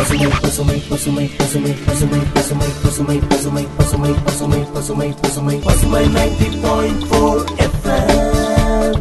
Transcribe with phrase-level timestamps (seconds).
[0.00, 7.04] பசுமை பசுமை பசுமை பசுமை பசுமை பசுமை பசுமை பசுமை பசுமை பசுமை பசுமை பசுமை Pasumai ninety point
[7.08, 8.96] four FM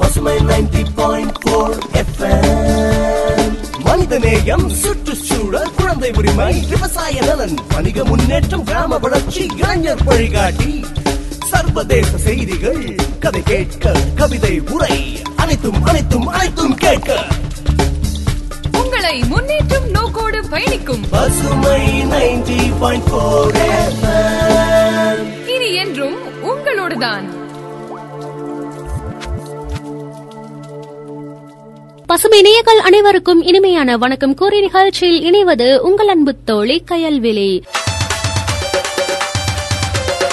[0.00, 9.44] Pasumai ninety point four FM மனிதநேயம் சுற்றுச்சூழல் குழந்தை உரிமை விவசாய நலன் வணிக முன்னேற்றம் கிராம வளர்ச்சி
[9.56, 10.72] இளைஞர் வழிகாட்டி
[11.52, 12.82] சர்வதேச செய்திகள்
[13.18, 14.96] கதை கேட்க கவிதை உரை
[15.36, 17.10] அனைத்தும் அனைத்தும் அனைத்தும் கேட்க.
[18.80, 19.86] உங்களை முன்னேற்றும்
[20.40, 23.56] நோக்கோடு பயணிக்கும் பசுமை நைன்டி பாயிண்ட்
[25.46, 27.24] இனி என்றும் உங்களோடுதான்.
[32.06, 34.34] பசுமை நேயர்கள் அனைவருக்கும் இனிமையான வணக்கம்.
[34.34, 37.62] கூறி நிகழ்ச்சியில் இணைவது உங்கள் அன்பு தோழி கயல்விழி.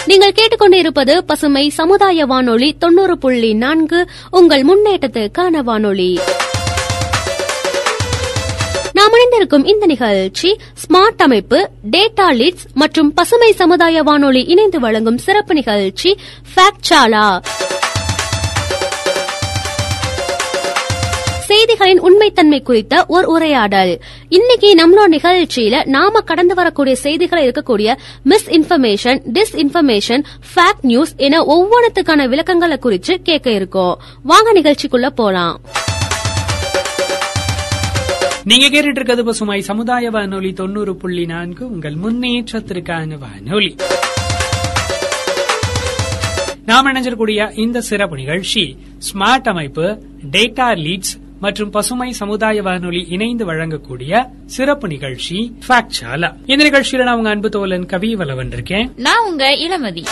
[0.05, 4.09] நீங்கள் கேட்டுக்கொண்டிருப்பது பசுமை சமுதாய வானொலி தொண்ணூறு புள்ளி நான்கு.
[4.29, 6.19] உங்கள் முன்னேற்றத்துக்கான வானொலி.
[9.07, 10.49] நாம் இணைந்திருக்கும் இந்த நிகழ்ச்சி
[10.81, 16.09] ஸ்மார்ட் அமைப்பு டேட்டா லீட்ஸ் மற்றும் பசுமை சமுதாய வானொலி இணைந்து வழங்கும் சிறப்பு நிகழ்ச்சி
[16.51, 17.23] ஃபேக்ட் சாலா
[21.49, 23.93] செய்திகளின் உண்மைத்தன்மை குறித்த ஒரு உரையாடல்.
[24.29, 31.43] இன்னைக்கு நம்மளோட நிகழ்ச்சியில நாம கடந்து வரக்கூடிய செய்திகள் இருக்கக்கூடிய misinformation disinformation fact news என
[31.55, 33.95] ஒவ்வொன்றுத்துக்கான விளக்கங்களை குறித்து கேட்க இருக்கோம்.
[34.23, 35.57] வாங்க நிகழ்ச்சிக்குள்ள போலாம்.
[38.47, 43.75] நீங்க கேட்டுட்டு இருக்கிறது பசுமை சமுதாய வானொலி தொண்ணூறு புள்ளி நான்கு உங்கள் முன்னேற்றத்திற்கான வானொலி.
[46.65, 49.85] நாம் இணைஞ்சிருக்கூடிய இந்த சிறப்பு நிகழ்ச்சி ஸ்மார்ட் அமைப்பு
[50.31, 55.55] டேட்டா லீட்ஸ் மற்றும் பசுமை சமுதாய வானொலி இணைந்து வழங்கக்கூடிய சிறப்பு நிகழ்ச்சி
[56.45, 58.91] இந்த நிகழ்ச்சியில நான் உங்க அன்பு தோழன் கவி வலவன் இருக்கேன்.
[58.95, 60.03] நான் உங்க இளமதி.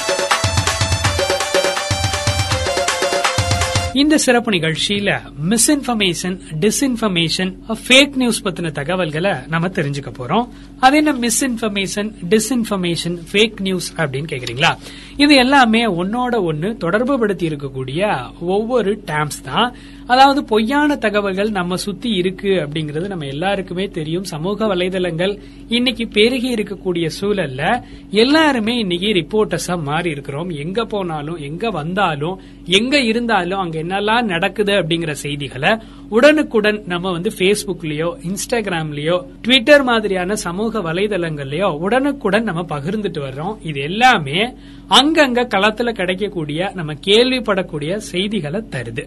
[4.02, 7.52] இந்த சிறப்பு நிகழ்ச்சியில மிஸ்இன்ஃபர்மேஷன் டிஸ்இன்ஃபர்மேஷன்
[7.88, 10.48] ஃபேக் நியூஸ் பத்தின தகவல்களை நம்ம தெரிஞ்சுக்க போறோம்.
[10.80, 14.78] அது என்ன மிஸ்இன்ஃபர்மேஷன் டிஸ்இன்ஃபர்மேஷன் ஃபேக் நியூஸ் அப்படின்னு கேக்குறீங்களா?
[15.18, 19.76] இது எல்லாமே ஒன்னோட ஒன்னு தொடர்பு படுத்தி இருக்கக்கூடிய ஒவ்வொரு டேம்ஸ் தான்.
[20.08, 24.24] அதாவது பொய்யான தகவல்கள் நம்ம சுத்தி இருக்கு அப்படிங்கறது நம்ம எல்லாருக்குமே தெரியும்.
[24.24, 25.40] சமூக வலைதளங்கள்
[25.70, 30.50] இன்னைக்கு பெருகி இருக்கக்கூடிய சூழல்ல எல்லாருமே இன்னைக்கு ரிப்போர்ட்டர்ஸா மாறி இருக்கிறோம்.
[30.50, 35.78] எங்க போனாலும் எங்க வந்தாலும் எங்க இருந்தாலும் அங்க என்னெல்லாம் நடக்குது அப்படிங்கிற செய்திகளை
[36.10, 43.56] உடனுக்குடன் நம்ம வந்து பேஸ்புக்லயோ இன்ஸ்டாகிராம்லயோ ட்விட்டர் மாதிரியான சமூக வலைதளங்கள்லயோ உடனுக்குடன் நம்ம பகிர்ந்துட்டு வர்றோம்.
[43.64, 44.42] இது எல்லாமே
[44.90, 49.06] அங்கங்க களத்துல கிடைக்கக்கூடிய நம்ம கேள்விப்படக்கூடிய செய்திகளை தருது.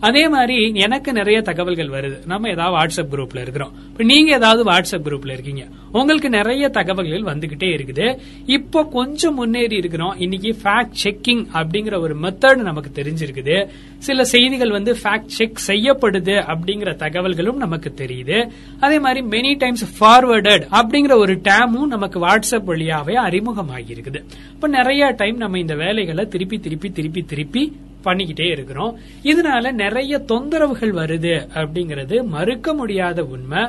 [0.00, 2.26] அதே மாதிரி எனக்கு நிறைய தகவல்கள் வருது.
[2.26, 3.72] நம்ம ஏதாவது வாட்ஸ்அப் குரூப்ல இருக்கிறோம்.
[3.86, 5.66] இப்ப நீங்க ஏதாவது வாட்ஸ்அப் குரூப்ல இருக்கீங்க.
[5.92, 8.18] உங்களுக்கு நிறைய தகவல்கள் வந்துகிட்டே இருக்குது.
[8.46, 10.14] இப்போ கொஞ்சம் முன்னேறி இருக்கிறோம்.
[10.18, 13.68] இன்னைக்கு ஃபேக்ட் செக்கிங் அப்படிங்கிற ஒரு மெத்தட் நமக்கு தெரிஞ்சிருக்குது.
[13.98, 18.50] சில செய்திகள் வந்து ஃபேக்ட் செக் செய்யப்படுது அப்படிங்கிற தகவல்களும் நமக்கு தெரியுது.
[18.80, 24.24] அதே மாதிரி மெனி டைம்ஸ் ஃபார்வர்டட் அப்படிங்கிற ஒரு டேமும் நமக்கு வாட்ஸ்அப் வழியாவே அறிமுகமாகி இருக்குது.
[24.52, 27.72] இப்ப நிறைய டைம் நம்ம இந்த வேலைகளை திருப்பி திருப்பி திருப்பி திருப்பி
[28.08, 28.98] பண்ணிக்கிட்டே இருக்கிறோம்.
[29.22, 33.62] இதனால நிறைய தொந்தரவுகள் வருது அப்படிங்கறது மறுக்க முடியாத உண்மை.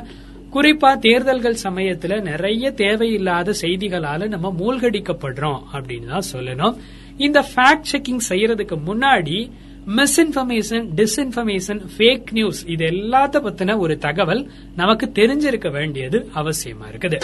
[0.53, 6.75] குறிப்பா தேர்தல்கள் சமயத்துல நிறைய தேவையில்லாத செய்திகளால நம்ம மூழ்கடிக்கப்படுறோம் அப்படின்னு தான் சொல்லணும்.
[7.17, 9.49] இந்த ஃபேக்ட் செக்கிங் செய்யறதுக்கு முன்னாடி
[9.87, 17.19] மிஸ்இன்ஃபர்மேஷன் டிஸ்இன்ஃபர்மேஷன் ஃபேக் நியூஸ் இது எல்லாத்த பத்தின ஒரு தகவல் நமக்கு தெரிஞ்சிருக்க வேண்டியது அவசியமா இருக்குது.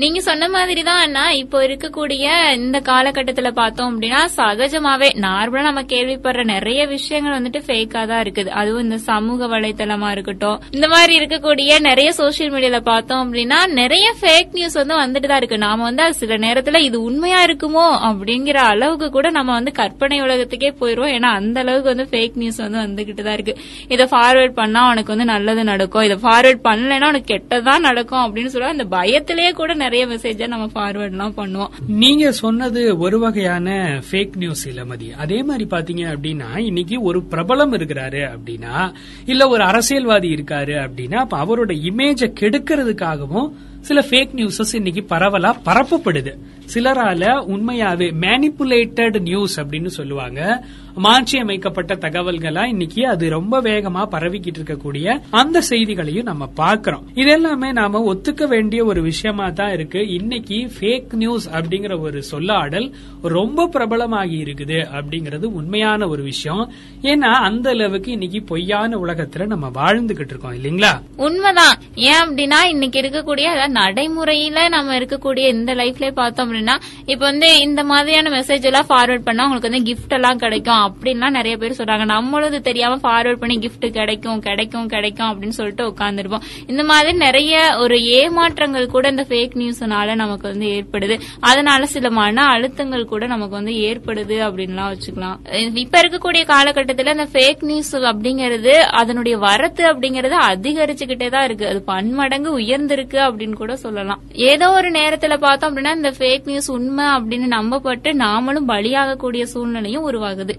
[0.00, 2.26] நீங்க சொன்ன மாதிரி தான் அண்ணா இப்போ இருக்கக்கூடிய
[2.58, 8.50] இந்த காலகட்டத்துல பார்த்தோம் அப்படின்னா சகஜமாவே நார்மலா நம்ம கேள்விப்படுற நிறைய விஷயங்கள் வந்துட்டு ஃபேக்கா தான் இருக்குது.
[8.60, 14.54] அதுவும் இந்த சமூக வலைத்தளமா இருக்கட்டும் இந்த மாதிரி இருக்கக்கூடிய நிறைய சோசியல் மீடியால பார்த்தோம் அப்படின்னா நிறைய ஃபேக்
[14.58, 15.58] நியூஸ் வந்து வந்துட்டு தான் இருக்கு.
[15.66, 20.72] நாம வந்து அது சில நேரத்துல இது உண்மையா இருக்குமோ அப்படிங்கிற அளவுக்கு கூட நம்ம வந்து கற்பனை உலகத்துக்கே
[20.80, 21.12] போயிருவோம்.
[21.16, 23.56] ஏன்னா அந்த அளவுக்கு வந்து ஃபேக் நியூஸ் வந்து வந்துகிட்டு தான் இருக்கு.
[23.96, 26.06] இதை ஃபார்வேர்ட் பண்ணா உனக்கு வந்து நல்லது நடக்கும்.
[26.10, 31.10] இதை ஃபார்வேர்ட் பண்ணலைன்னா உனக்கு கெட்டதான் நடக்கும் அப்படின்னு சொல்ல அந்த பயத்திலேயே கூட நிறைய மெசேஜ நம்ம ஃபார்வர்ட்
[31.10, 31.70] எல்லாம் பண்ணுவோம்.
[31.86, 33.68] நீங்க சொன்னது ஒரு வகையான
[34.10, 38.92] ஃபேக் நியூஸ் இளமதி அதே மாதிரி பாத்தீங்க அப்படின்னா இன்னைக்கு ஒரு பிரபலம் இருக்கிறாரு அப்படின்னா
[39.26, 43.50] இல்ல ஒரு அரசியல்வாதி இருக்காரு அப்படின்னா அப்ப அவரோட இமேஜ கெடுக்கிறதுக்காகவும்
[43.80, 46.32] சில ஃபேக் நியூஸஸ் இன்னைக்கு பரவலா பரப்பப்படுது.
[46.74, 50.64] சிலரால உண்மையாவே மேனிப்புலேட்டட் நியூஸ் அப்படின்னு சொல்லுவாங்க.
[50.94, 57.72] மாற்றி அமைக்கப்பட்ட தகவல்களா இன்னைக்கு அது ரொம்ப வேகமா பரவிக்கிட்டு இருக்கக்கூடிய அந்த செய்திகளையும் நம்ம பாக்குறோம் இது எல்லாமே
[57.72, 60.08] நாம ஒத்துக்க வேண்டிய ஒரு விஷயமா தான் இருக்கு.
[60.08, 66.72] இன்னைக்கு ஃபேக் நியூஸ் அப்படிங்கிற ஒரு சொல்லாடல் ரொம்ப பிரபலமாகி இருக்குது அப்படிங்கறது உண்மையான ஒரு விஷயம்.
[67.02, 71.00] ஏன்னா அந்த அளவுக்கு இன்னைக்கு பொய்யான உலகத்துல நம்ம வாழ்ந்துகிட்டு இருக்கோம் இல்லீங்களா?
[71.16, 71.78] உண்மைதான்.
[71.94, 76.76] ஏன் அப்படின்னா இன்னைக்கு இருக்கக்கூடிய நடைமுறையில நம்ம இருக்கக்கூடிய இந்த லைஃப்ல பார்த்தோம் அப்படின்னா
[77.06, 80.82] இப்ப வந்து இந்த மாதிரியான மெசேஜ் எல்லாம் ஃபார்வர்ட் பண்ணா உங்களுக்கு வந்து கிஃப்ட் எல்லாம் கிடைக்கும்.
[80.86, 82.04] அப்படின்லாம் நிறைய பேர் சொல்றாங்க.
[82.04, 87.76] நம்மளும் இது தெரியாம ஃபார்வர்ட் பண்ணி கிஃப்ட் கிடைக்கும் கிடைக்கும் கிடைக்கும் அப்படின்னு சொல்லிட்டு உட்காந்துருப்போம் இந்த மாதிரி நிறைய
[87.78, 91.20] ஒரு ஏமாற்றங்கள் கூட இந்த ஃபேக் நியூஸ்னால நமக்கு வந்து ஏற்படுது.
[91.40, 95.38] அதனால சில மன அழுத்தங்கள் கூட நமக்கு வந்து ஏற்படுது அப்படின்லாம் வச்சுக்கலாம்.
[95.84, 101.66] இப்ப இருக்கக்கூடிய காலகட்டத்துல இந்த ஃபேக் நியூஸ் அப்படிங்கிறது அதனுடைய வரத்து அப்படிங்கறது அதிகரிச்சுக்கிட்டே தான் இருக்கு.
[101.68, 104.20] அது பன்மடங்கு உயர்ந்திருக்கு அப்படின்னு கூட சொல்லலாம்.
[104.50, 110.56] ஏதோ ஒரு நேரத்துல பார்த்தோம் அப்படின்னா இந்த ஃபேக் நியூஸ் உண்மை அப்படின்னு நம்பப்பட்டு நாமளும் பலியாகக்கூடிய சூழ்நிலையும் உருவாகுது.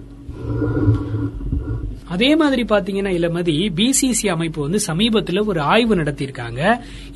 [2.14, 6.62] அதே மாதிரி பாத்தீங்கன்னா இளமதி பிசிசி அமைப்பு வந்து சமீபத்தில் ஒரு ஆய்வு நடத்தியிருக்காங்க.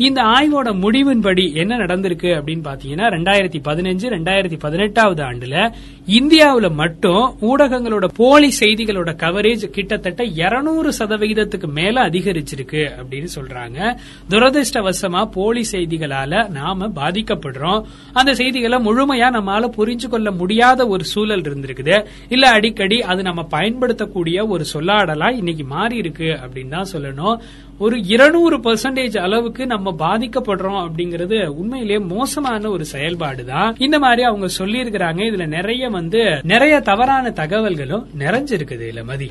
[0.07, 5.55] இந்த ஆய்வோட முடிவின்படி என்ன நடந்திருக்கு அப்படின்னு பாத்தீங்கன்னா ரெண்டாயிரத்தி பதினஞ்சு ரெண்டாயிரத்தி பதினெட்டாவது ஆண்டுல
[6.19, 13.79] இந்தியாவில் மட்டும் ஊடகங்களோட போலி செய்திகளோட கவரேஜ் கிட்டத்தட்ட 200 சதவிகிதத்துக்கு மேல அதிகரிச்சிருக்கு அப்படின்னு சொல்றாங்க.
[14.29, 17.81] துரதிருஷ்டவசமா போலி செய்திகளால நாம பாதிக்கப்படுறோம்.
[18.13, 21.97] அந்த செய்திகளை முழுமையா நம்மால புரிஞ்சு கொள்ள முடியாத ஒரு சூழல் இருந்திருக்குது.
[22.29, 27.37] இல்ல அடிக்கடி அது நம்ம பயன்படுத்தக்கூடிய ஒரு சொல் சொல்லாடலா இன்னைக்கு மாறி இருக்கு அப்படின்னு தான் சொல்லணும்.
[27.79, 34.47] ஒரு இருநூறு பெர்சன்டேஜ் அளவுக்கு நம்ம பாதிக்கப்படுறோம் அப்படிங்கறது உண்மையிலேயே மோசமான ஒரு செயல்பாடு தான் இந்த மாதிரி அவங்க
[34.57, 39.29] சொல்லி இருக்கிறாங்க இதுல நிறைய வந்து நிறைய தவறான தகவல்களும் நிறைஞ்சிருக்குது மதி?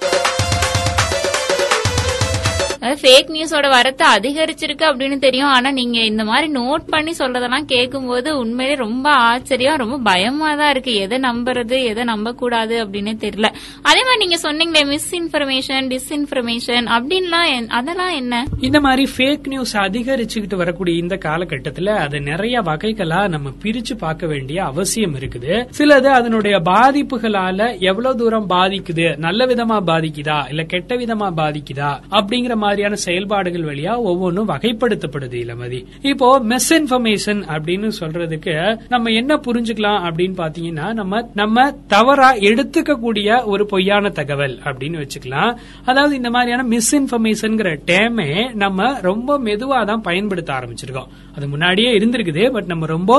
[2.85, 5.51] அதாவது ஃபேக் நியூஸோட வரத்து அதிகரிச்சிருக்கு அப்படின்னு தெரியும்.
[5.57, 10.95] ஆனா நீங்க இந்த மாதிரி நோட் பண்ணி சொல்றதெல்லாம் கேட்கும்போது உண்மையிலே ரொம்ப ஆச்சரியம் ரொம்ப பயமா தான் இருக்கு.
[11.05, 13.49] எதை நம்புறது எதை நம்ப கூடாது அப்படின்னு தெரியல.
[13.83, 18.43] அதே மாதிரி நீங்க சொன்னீங்களே மிஸ் இன்ஃபர்மேஷன் டிஸ்இன்ஃபர்மேஷன் அப்படின்லாம் அதெல்லாம் என்ன?
[18.69, 24.65] இந்த மாதிரி ஃபேக் நியூஸ் அதிகரிச்சுக்கிட்டு வரக்கூடிய இந்த காலகட்டத்துல அது நிறைய வகைகளா நம்ம பிரிச்சு பார்க்க வேண்டிய
[24.65, 25.55] அவசியம் இருக்குது.
[25.79, 32.73] சிலது அதனுடைய பாதிப்புகளால எவ்வளவு தூரம் பாதிக்குது நல்ல விதமா பாதிக்குதா இல்ல கெட்ட விதமா பாதிக்குதா அப்படிங்கிற மாதிரி
[32.75, 35.81] மாதிரியான செயல்பாடுகள் வழியா ஒவ்வொன்றும் வகைப்படுத்தப்படுது இளமதி.
[36.11, 38.55] இப்போ மிஸ் இன்ஃபர்மேஷன் அப்படின்னு சொல்றதுக்கு
[38.93, 45.53] நம்ம என்ன புரிஞ்சுக்கலாம் அப்படின்னு பாத்தீங்கன்னா நம்ம நம்ம தவறா எடுத்துக்கக்கூடிய ஒரு பொய்யான தகவல் அப்படின்னு வச்சுக்கலாம்.
[45.85, 47.61] அதாவது இந்த மாதிரியான மிஸ் இன்ஃபர்மேஷன்
[47.91, 48.31] டேமே
[48.65, 51.11] நம்ம ரொம்ப மெதுவா தான் பயன்படுத்த ஆரம்பிச்சிருக்கோம்.
[51.37, 53.13] அது முன்னாடியே இருந்திருக்குது பட் நம்ம ரொம்ப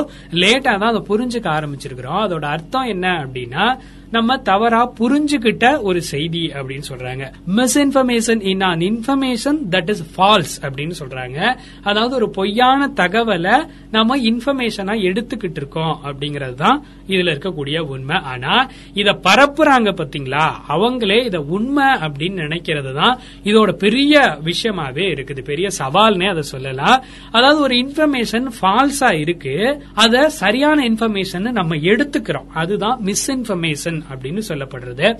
[0.43, 2.21] லேட்டா தான் அதை புரிஞ்சுக்க ஆரம்பிச்சிருக்கிறோம்.
[2.25, 3.65] அதோட அர்த்தம் என்ன அப்படின்னா
[4.15, 7.25] நம்ம தவறா புரிஞ்சுகிட்ட ஒரு செய்தி அப்படின்னு சொல்றாங்க.
[7.79, 11.39] Misinformation in an information that is false அப்படின்னு சொல்றாங்க.
[11.83, 13.57] அதாவது ஒரு பொய்யான தகவலை
[13.91, 18.17] நம்ம இன்ஃபர்மேஷனா எடுத்துக்கிட்டு இருக்கோம் அப்படிங்கறது தான் இதுல இருக்கக்கூடிய உண்மை.
[18.23, 25.43] ஆனா இத பரப்புறாங்க பாத்தீங்களா அவங்களே இத உண்மை அப்படின்னு நினைக்கிறது தான் இதோட பெரிய விஷயமாவே இருக்குது.
[25.43, 27.03] பெரிய சவால்னே அதை சொல்லலாம்.
[27.31, 29.83] அதாவது ஒரு இன்ஃபர்மேஷன் ஃபால்ஸா இருக்கு.
[29.93, 32.49] அத சரியான இன்ஃபர்மேஷன் நம்ம எடுத்துக்கிறோம்.
[32.53, 35.17] அதுதான் மிஸ் இன்ஃபர்மேஷன் அப்படின்னு சொல்லப்படுறது.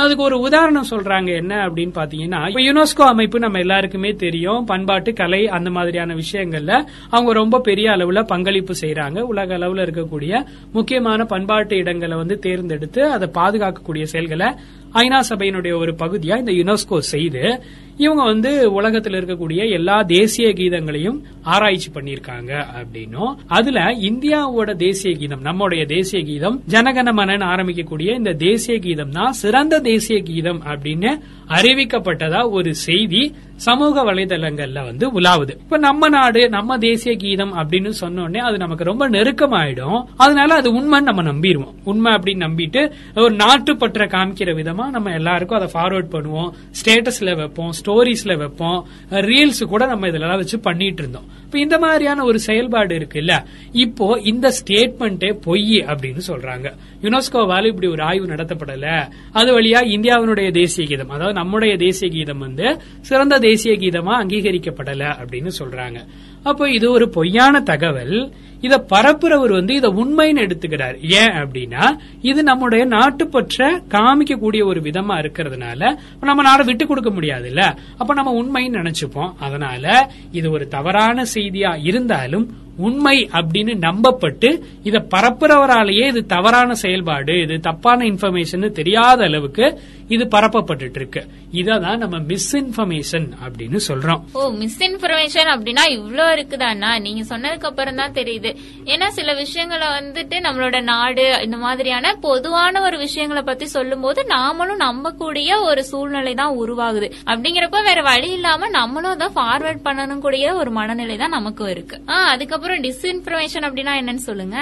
[0.00, 4.64] அதுக்கு ஒரு உதாரணம் சொல்றாங்க என்ன அப்படின்னு பாத்தீங்கன்னா இப்ப யுனெஸ்கோ அமைப்பு நம்ம எல்லாருக்குமே தெரியும்.
[4.64, 6.74] பண்பாட்டு கலை அந்த மாதிரியான விஷயங்கள்ல
[7.10, 10.32] அவங்க ரொம்ப பெரிய அளவுல பங்களிப்பு செய்யறாங்க உலக அளவுல இருக்கக்கூடிய
[10.72, 14.50] முக்கியமான பண்பாட்டு இடங்களை வந்து தேர்ந்தெடுத்து அதை பாதுகாக்கக்கூடிய செயல்களை
[14.94, 17.62] ஐநா சபையினுடைய ஒரு பகுதியா இந்த யுனெஸ்கோ செய்து
[17.96, 23.34] இவங்க வந்து உலகத்தில் இருக்கக்கூடிய எல்லா தேசிய கீதங்களையும் ஆராய்ச்சி பண்ணிருக்காங்க அப்படின்னும்.
[23.46, 29.80] அதுல இந்தியாவோட தேசிய கீதம் நம்முடைய தேசிய கீதம் ஜனகன மனன் ஆரம்பிக்கக்கூடிய இந்த தேசிய கீதம் தான் சிறந்த
[29.80, 33.34] தேசிய கீதம் அப்படின்னு அறிவிக்கப்பட்டதா ஒரு செய்தி.
[33.66, 35.50] சமூக வலைதளங்கள்ல வந்து உலாவுது.
[35.50, 40.04] இப்ப நம்ம நாடு நம்ம தேசிய கீதம் அப்படின்னு சொன்ன உடனே அது நமக்கு ரொம்ப நெருக்கமாயிடும்.
[40.16, 41.74] அதனால அது உண்மைன்னு நம்ம நம்பிடுவோம்.
[41.84, 46.50] உண்மை அப்படின்னு நம்பிட்டு ஒரு நாட்டுப்பற்ற காமிக்கிற விதமா நம்ம எல்லாருக்கும் அதை ஃபார்வர்ட் பண்ணுவோம்.
[46.78, 48.86] ஸ்டேட்டஸ்ல வைப்போம் ஸ்டோரிஸ்ல வைப்போம்.
[49.10, 51.24] ரீல்ஸ் கூட நம்ம இதெல்லாம் வச்சு பண்ணிட்டு இருந்தோம்.
[51.44, 53.32] இப்ப இந்த மாதிரியான ஒரு செயல்பாடு இருக்குல்ல?
[53.72, 56.66] இப்போ இந்த ஸ்டேட்மெண்ட்டே பொய் அப்படின்னு சொல்றாங்க.
[57.02, 58.86] யுனெஸ்கோவால இப்படி ஒரு ஆய்வு நடத்தப்படல.
[59.32, 65.50] அது வழியா இந்தியாவினுடைய தேசிய கீதம் அதாவது நம்முடைய தேசிய கீதம் வந்து சிறந்த தேசிய கீதமா அங்கீகரிக்கப்படல அப்படின்னு
[65.58, 65.98] சொல்றாங்க.
[66.42, 68.32] அப்போ இது ஒரு பொய்யான தகவல்.
[68.60, 70.96] இத பரப்புறவர் வந்து இத உண்மைன்னு எடுத்துக்கிறார்.
[71.00, 71.84] ஏன் அப்படின்னா
[72.20, 78.32] இது நம்முடைய நாட்டுப்பற்ற காமிக்கக்கூடிய ஒரு விதமா இருக்கிறதுனால நம்ம நாட விட்டு கொடுக்க முடியாது இல்ல அப்ப நம்ம
[78.42, 79.32] உண்மைன்னு நினைச்சுப்போம்.
[79.40, 87.60] அதனால இது ஒரு தவறான செய்தியா இருந்தாலும் உண்மை அப்படின்னு நம்பப்பட்டு இத பரப்புறவராலேயே இது தவறான செயல்பாடு இது
[87.60, 94.22] தப்பான இன்ஃபர்மேஷன் தெரியாத அளவுக்கு இது பரப்பப்பட்டுட்டு இருக்கு இதான் நம்ம மிஸ் இன்ஃபர்மேஷன் அப்படின்னு சொல்றோம்.
[94.32, 98.50] ஓ மிஸ் இன்ஃபர்மேஷன் அப்படின்னா இவ்வளவு இருக்குதாண்ணா நீங்க சொன்னதுக்கு அப்புறம் தான் தெரியுது.
[98.92, 105.60] ஏன்னா சில விஷயங்களை வந்துட்டு நம்மளோட நாடு இந்த மாதிரியான பொதுவான ஒரு விஷயங்களை பத்தி சொல்லும்போது நாமளும் நம்பக்கூடிய
[105.70, 107.10] ஒரு சூழ்நிலை தான் உருவாகுது.
[107.30, 111.98] அப்படிங்கிறப்ப வேற வழி இல்லாம நம்மளும் அதை ஃபார்வர்ட் பண்ணணும் கூடிய ஒரு மனநிலை தான் நமக்கும் இருக்கு.
[112.08, 114.58] ஆ அதுக்கப்புறம் டிஸ்இன்ஃபர்மேஷன் அப்படின்னா என்னன்னு சொல்லுங்க.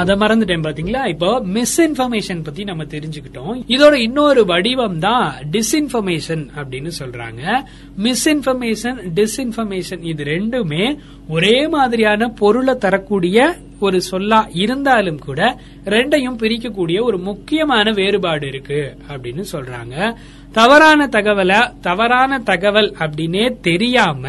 [0.00, 1.06] அத மறந்துட்டேன் பாத்தீங்களா?
[1.06, 3.56] இப்போ மிஸ்இன்ஃபர்மேஷன் பத்தி நம்ம தெரிஞ்சுக்கிட்டோம்.
[3.68, 7.42] இதோட இன்னொரு வடிவம் தான் டிஸ்இன்ஃபர்மேஷன் அப்படின்னு சொல்றாங்க.
[8.02, 10.84] மிஸ்இன்ஃபர்மேஷன் டிஸ்இன்ஃபர்மேஷன் இது ரெண்டுமே
[11.28, 13.38] ஒரே மாதிரியான பொருளை தரக்கூடிய
[13.80, 15.40] ஒரு சொல்லா இருந்தாலும் கூட
[15.84, 19.96] ரெண்டையும் பிரிக்கக்கூடிய ஒரு முக்கியமான வேறுபாடு இருக்கு அப்படின்னு சொல்றாங்க.
[20.52, 24.24] தவறான தகவலை தவறான தகவல் அப்படின்னே தெரியாம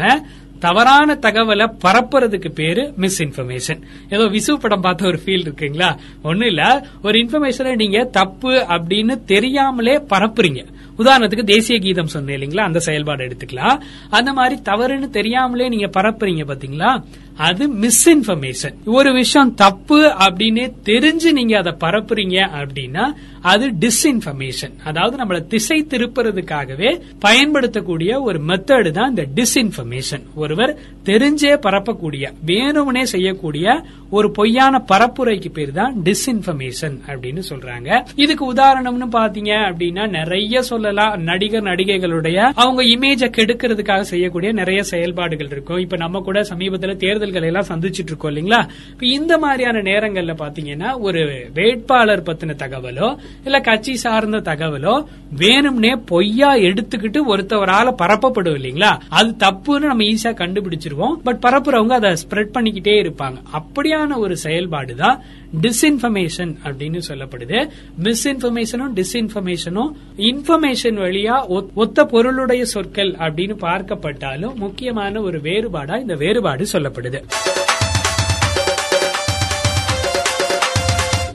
[0.58, 5.96] தவறான தகவலை பரப்புறதுக்கு பேரு மிஸ் இன்ஃபர்மேஷன் ஏதோ விசு படம் பார்த்த ஒரு ஃபீல் இருக்குங்களா?
[6.24, 6.86] ஒண்ணு இல்ல.
[7.02, 10.66] ஒரு இன்ஃபர்மேஷனை நீங்க தப்பு அப்படின்னு தெரியாமலே பரப்புறீங்க.
[10.98, 12.60] உதாரணத்துக்கு தேசிய கீதம் சொன்னேன் இல்லைங்களா?
[12.60, 13.80] அந்த செயல்பாடு எடுத்துக்கலாம்.
[14.10, 17.04] அந்த மாதிரி தவறுன்னு தெரியாமலே நீங்க பரப்புறீங்க பாத்தீங்களா?
[17.36, 23.04] அது மிஸ்இன்ஃபர்மேஷன் ஒரு விஷயம் தப்பு அப்படின்னு தெரிஞ்சு நீங்க அதை பரப்புறீங்க அப்படின்னா
[23.40, 32.32] அது டிஸ்இன்ஃபர்மேஷன் அதாவது நம்மள திசை திருப்புறதுக்காகவே பயன்படுத்தக்கூடிய ஒரு மெத்தடு தான் இந்த டிஸ்இன்ஃபர்மேஷன் ஒருவர் தெரிஞ்சே பரப்பக்கூடிய
[32.46, 38.04] வேணும்னே செய்யக்கூடிய ஒரு பொய்யான பரப்புரைக்கு பேர் தான் டிஸ்இன்ஃபர்மேஷன் அப்படின்னு சொல்றாங்க.
[38.14, 45.50] இதுக்கு உதாரணம்னு பாத்தீங்க அப்படின்னா நிறைய சொல்ல சொல்லலாம் நடிகர் நடிகைகளுடைய அவங்க இமேஜ கெடுக்கிறதுக்காக செய்யக்கூடிய நிறைய செயல்பாடுகள்
[45.50, 45.78] இருக்கும்.
[45.78, 48.60] இப்ப நம்ம கூட சமீபத்துல தேர்தல்களை எல்லாம் சந்திச்சிட்டு இருக்கோம் இல்லைங்களா?
[48.90, 53.08] இப்ப இந்த மாதிரியான நேரங்கள்ல பாத்தீங்கன்னா ஒரு வேட்பாளர் பத்தின தகவலோ
[53.44, 54.94] இல்ல கட்சி சார்ந்த தகவலோ
[55.38, 58.92] வேணும்னே பொய்யா எடுத்துக்கிட்டு ஒருத்தவரால பரப்பப்படும் இல்லைங்களா?
[59.08, 61.14] அது தப்புன்னு நம்ம ஈஸியா கண்டுபிடிச்சிருவோம்.
[61.24, 63.36] பட் பரப்புறவங்க அதை ஸ்ப்ரெட் பண்ணிக்கிட்டே இருப்பாங்க.
[63.58, 65.22] அப்படியான ஒரு செயல்பாடு தான்
[65.60, 67.68] டிஸ்இன்ஃபர்மேஷன் அப்படின்னு சொல்லப்படுது.
[68.02, 76.66] மிஸ்இன்ஃபர்மேஷனும் டிஸ்இன்ஃபர்மேஷனும் இன்ஃபர்மேஷன் வழியா ஒத்- ஒத்த பொருளுடைய சொற்கள் அப்படின்னு பார்க்கப்பட்டாலும் முக்கியமான ஒரு வேறுபாடா இந்த வேறுபாடு
[76.72, 77.22] சொல்லப்படுது.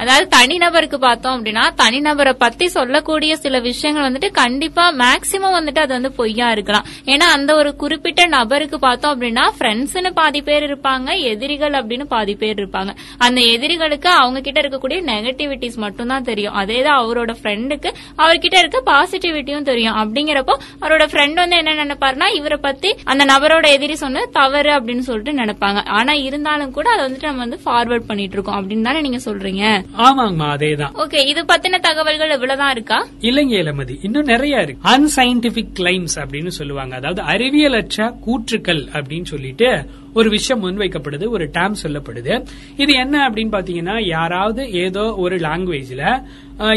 [0.03, 6.11] அதாவது தனிநபருக்கு பார்த்தோம் அப்படின்னா தனிநபரை பத்தி சொல்லக்கூடிய சில விஷயங்கள் வந்துட்டு கண்டிப்பா மேக்சிமம் வந்துட்டு அது வந்து
[6.19, 6.87] பொய்யா இருக்கலாம்.
[7.13, 12.59] ஏன்னா அந்த ஒரு குறிப்பிட்ட நபருக்கு பார்த்தோம் அப்படின்னா ஃப்ரெண்ட்ஸ்னு பாதி பேர் இருப்பாங்க எதிரிகள் அப்படின்னு பாதி பேர்
[12.61, 12.91] இருப்பாங்க.
[13.25, 16.55] அந்த எதிரிகளுக்கு அவங்க கிட்ட இருக்கக்கூடிய நெகட்டிவிட்டிஸ் மட்டும் தான் தெரியும்.
[16.61, 17.89] அதே தான் அவரோட ஃப்ரெண்டுக்கு
[18.23, 19.97] அவர்கிட்ட இருக்க பாசிட்டிவிட்டியும் தெரியும்.
[20.01, 25.39] அப்படிங்கிறப்போ அவரோட ஃப்ரெண்ட் வந்து என்ன நினைப்பாருன்னா இவரை பத்தி அந்த நபரோட எதிரி சொன்ன தவறு அப்படின்னு சொல்லிட்டு
[25.41, 25.81] நினைப்பாங்க.
[25.99, 29.63] ஆனா இருந்தாலும் கூட அதை வந்துட்டு நம்ம வந்து ஃபார்வர்ட் பண்ணிட்டு இருக்கோம் அப்படின்னு தானே நீங்க சொல்றீங்க?
[29.97, 30.93] ஆமாங்கம்மா அதேதான்.
[30.93, 33.07] ஓகே இது பத்தின தகவல்கள் இவ்வளவுதான் இருக்கா?
[33.21, 34.89] இல்லைங்க இளமதி இன்னும் நிறைய இருக்கு.
[34.89, 36.95] அன்சைன்டிபிக் கிளைம்ஸ் அப்படின்னு சொல்லுவாங்க.
[36.95, 42.45] அதாவது அறிவியலற்ற கூற்றுக்கள் அப்படின்னு சொல்லிட்டு ஒரு விஷயம் முன்வைக்கப்படுது ஒரு டேம் சொல்லப்படுது.
[42.77, 46.23] இது என்ன அப்படின்னு பாத்தீங்கன்னா யாராவது ஏதோ ஒரு லாங்குவேஜ்ல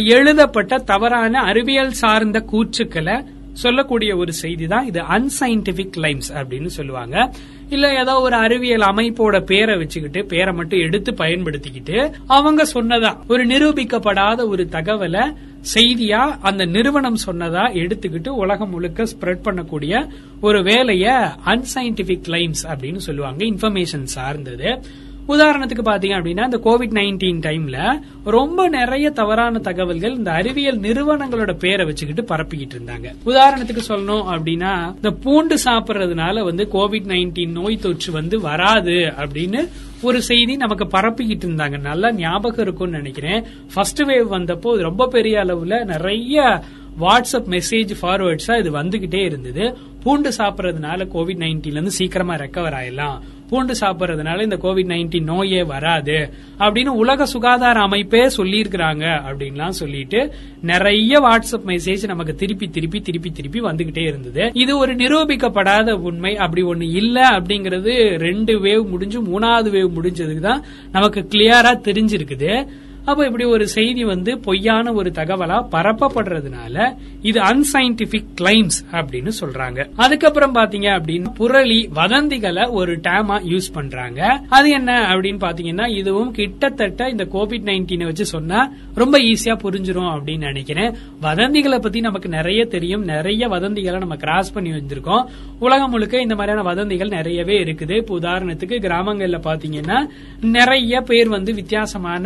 [0.04, 7.30] எழுதப்பட்ட தவறான அறிவியல் சார்ந்த கூற்றுக்களை சொல்லக்கூடிய ஒரு செய்தி தான் இது அன்சைன்டிபிக் கிளைம்ஸ் அப்படின்னு சொல்லுவாங்க.
[7.68, 13.16] இல்ல ஏதோ ஒரு அறிவியல் அமைப்போட பேரை வச்சுக்கிட்டு பேரை மட்டும் எடுத்து பயன்படுத்திக்கிட்டு அவங்க சொன்னதா.
[13.28, 15.35] ஒரு நிரூபிக்கப்படாத ஒரு தகவலை
[15.75, 20.08] செய்தியா அந்த நிறுவனம் சொன்னதா எடுத்துக்கிட்டு உலகம் முழுக்க ஸ்ப்ரெட் பண்ணக்கூடிய
[20.40, 24.82] ஒரு வேலைய அன்சைன்டிபிக் கிளைம்ஸ் அப்படின்னு சொல்லுவாங்க இன்ஃபர்மேஷன் சார்ந்தது.
[25.28, 31.87] உதாரணத்துக்கு பாத்தீங்க அப்படின்னா இந்த கோவிட் நைன்டீன் டைம்ல ரொம்ப நிறைய தவறான தகவல்கள் இந்த அறிவியல் நிறுவனங்களோட பேரை
[31.87, 33.14] வச்சுக்கிட்டு பரப்பிக்கிட்டு இருந்தாங்க.
[33.25, 39.68] உதாரணத்துக்கு சொல்லணும் அப்படின்னா இந்த பூண்டு சாப்பிடுறதுனால வந்து கோவிட் நைன்டீன் நோய் தொற்று வந்து வராது அப்படின்னு
[40.02, 41.80] ஒரு செய்தி நமக்கு பரப்பிக்கிட்டு இருந்தாங்க.
[41.80, 43.45] நல்லா ஞாபகம் இருக்கும்னு நினைக்கிறேன்.
[43.75, 46.62] ஃபர்ஸ்ட் வேவ் வந்தப்போ ரொம்ப பெரிய அளவுல நிறைய
[47.00, 49.76] வாட்ஸ்அப் மெசேஜ் ஃபார்வர்ட்ஸா இது வந்துகிட்டே இருந்தது.
[50.02, 53.18] பூண்டு சாப்பிடறதுனால கோவிட் நைன்டீன்ல இருந்து சீக்கிரமா ரெக்கவர் ஆயிடலாம்.
[53.49, 61.21] பூண்டு சாப்பிடுறதுனால இந்த கோவிட் நைன்டீன் நோயே வராது அப்படின்னு உலக சுகாதார அமைப்பே சொல்லியிருக்கிறாங்க அப்படின்லாம் சொல்லிட்டு நிறைய
[61.21, 64.50] வாட்ஸ்அப் மெசேஜ் நமக்கு திருப்பி திருப்பி திருப்பி திருப்பி வந்துகிட்டே இருந்தது.
[64.55, 66.37] இது ஒரு நிரூபிக்கப்படாத உண்மை.
[66.37, 72.67] அப்படி ஒண்ணு இல்ல அப்படிங்கறது ரெண்டு வேவ் முடிஞ்சு மூணாவது வேவ் முடிஞ்சதுக்கு தான் நமக்கு கிளியரா தெரிஞ்சிருக்குது.
[73.06, 79.88] அப்ப இப்படி ஒரு செய்தி வந்து பொய்யான ஒரு தகவலா பரப்பப்படுறதுனால இது அன்சைன்டிபிக் கிளைம்ஸ் அப்படின்னு சொல்றாங்க.
[79.96, 84.20] அதுக்கப்புறம் பாத்தீங்க அப்படின்னா புரளி வதந்திகளை ஒரு டேமா யூஸ் பண்றாங்க.
[84.48, 90.38] அது என்ன அப்படின்னு பாத்தீங்கன்னா இதுவும் கிட்டத்தட்ட இந்த கோவிட் நைன்டீனை வச்சு சொன்னா ரொம்ப ஈஸியா புரிஞ்சிரும் அப்படின்னு
[90.38, 90.94] நினைக்கிறேன்.
[91.22, 93.04] வதந்திகளை பத்தி நமக்கு நிறைய தெரியும்.
[93.04, 95.25] நிறைய வதந்திகளை நம்ம கிராஸ் பண்ணி வந்திருக்கோம்.
[95.58, 97.96] உலகம் முழுக்க இந்த மாதிரியான வதந்திகள் நிறையவே இருக்குது.
[97.96, 99.98] இப்ப உதாரணத்துக்கு கிராமங்கள்ல பாத்தீங்கன்னா
[100.40, 102.25] நிறைய பேர் வந்து வித்தியாசமான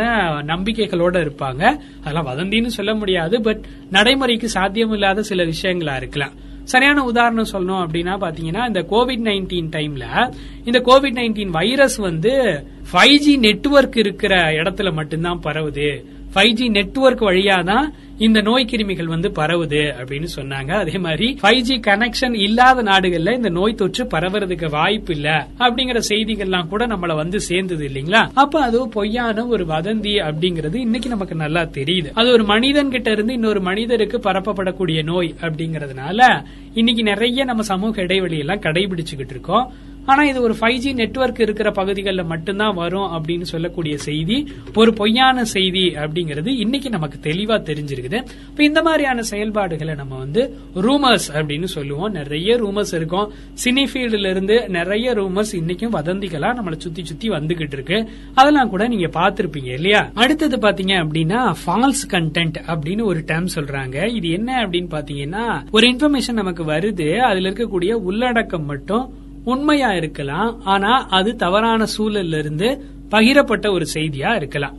[0.70, 1.80] நம்பிக்கைகளோட இருப்பாங்க.
[2.04, 6.32] அதெல்லாம் வதந்தின்னு சொல்ல முடியாது பட் நடைமுறைக்கு சாத்தியம் இல்லாத சில விஷயங்களா இருக்கலாம்.
[6.64, 10.34] சரியான உதாரணம் சொல்லணும் அப்படின்னா பாத்தீங்கன்னா இந்த கோவிட் நைன்டீன் டைம்ல
[10.64, 16.04] இந்த கோவிட் நைன்டீன் வைரஸ் வந்து ஃபைவ் ஜி நெட்ஒர்க் இருக்கிற இடத்துல மட்டும்தான் பரவுது.
[16.34, 17.94] ஃபைவ் ஜி நெட்ஒர்க் வழியா தான்
[18.26, 20.70] இந்த நோய் கிருமிகள் வந்து பரவுது அப்படின்னு சொன்னாங்க.
[20.70, 26.68] அதே மாதிரி ஃபைவ் ஜி கனெக்ஷன் இல்லாத நாடுகள்ல இந்த நோய் தொற்று பரவுறதுக்கு வாய்ப்பு இல்ல அப்படிங்கிற செய்திகள்லாம்
[26.68, 28.30] கூட நம்மள வந்து சேர்ந்தது இல்லைங்களா?
[28.34, 32.10] அப்ப அது பொய்யான ஒரு வதந்தி அப்படிங்கிறது இன்னைக்கு நமக்கு நல்லா தெரியுது.
[32.14, 36.42] அது ஒரு மனிதன் கிட்ட இருந்து இன்னொரு மனிதருக்கு பரப்பப்படக்கூடிய நோய் அப்படிங்கறதுனால
[36.74, 39.72] இன்னைக்கு நிறைய நம்ம சமூக இடைவெளி எல்லாம் கடைபிடிச்சுக்கிட்டு இருக்கோம்.
[40.10, 45.44] ஆனா இது ஒரு ஃபைவ் ஜி நெட்ஒர்க் இருக்கிற பகுதிகளில் மட்டும்தான் வரும் அப்படின்னு சொல்லக்கூடிய செய்தி ஒரு பொய்யான
[45.44, 48.18] செய்தி அப்படிங்கிறது இன்னைக்கு நமக்கு தெளிவா தெரிஞ்சிருக்குது.
[48.48, 52.12] இப்ப இந்த மாதிரியான செயல்பாடுகளை நம்ம வந்து ரூமர்ஸ் அப்படின்னு சொல்லுவோம்.
[52.12, 53.32] நிறைய ரூமர்ஸ் இருக்கும்.
[53.64, 58.08] சினி ஃபீல்டுல இருந்து நிறைய ரூமர்ஸ் இன்னைக்கும் வதந்திகளா நம்மளை சுத்தி சுத்தி வந்துகிட்டு இருக்கு.
[58.34, 60.10] அதெல்லாம் கூட நீங்க பாத்திருப்பீங்க இல்லையா?
[60.14, 64.14] அடுத்தது பாத்தீங்க அப்படின்னா ஃபால்ஸ் கண்டென்ட் அப்படின்னு ஒரு டேர்ம் சொல்றாங்க.
[64.14, 67.16] இது என்ன அப்படின்னு பாத்தீங்கன்னா ஒரு இன்ஃபர்மேஷன் நமக்கு வருது.
[67.16, 72.68] அதுல இருக்கக்கூடிய உள்ளடக்கம் மட்டும் உண்மையா இருக்கலாம் ஆனா அது தவறான சூழல்ல இருந்து
[73.10, 74.76] பகிரப்பட்ட ஒரு செய்தியா இருக்கலாம்.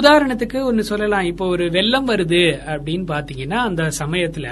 [0.00, 1.24] உதாரணத்துக்கு ஒன்னு சொல்லலாம்.
[1.24, 2.42] இப்போ ஒரு வெள்ளம் வருது
[2.74, 4.46] அப்படின்னு பாத்தீங்கன்னா அந்த சமயத்துல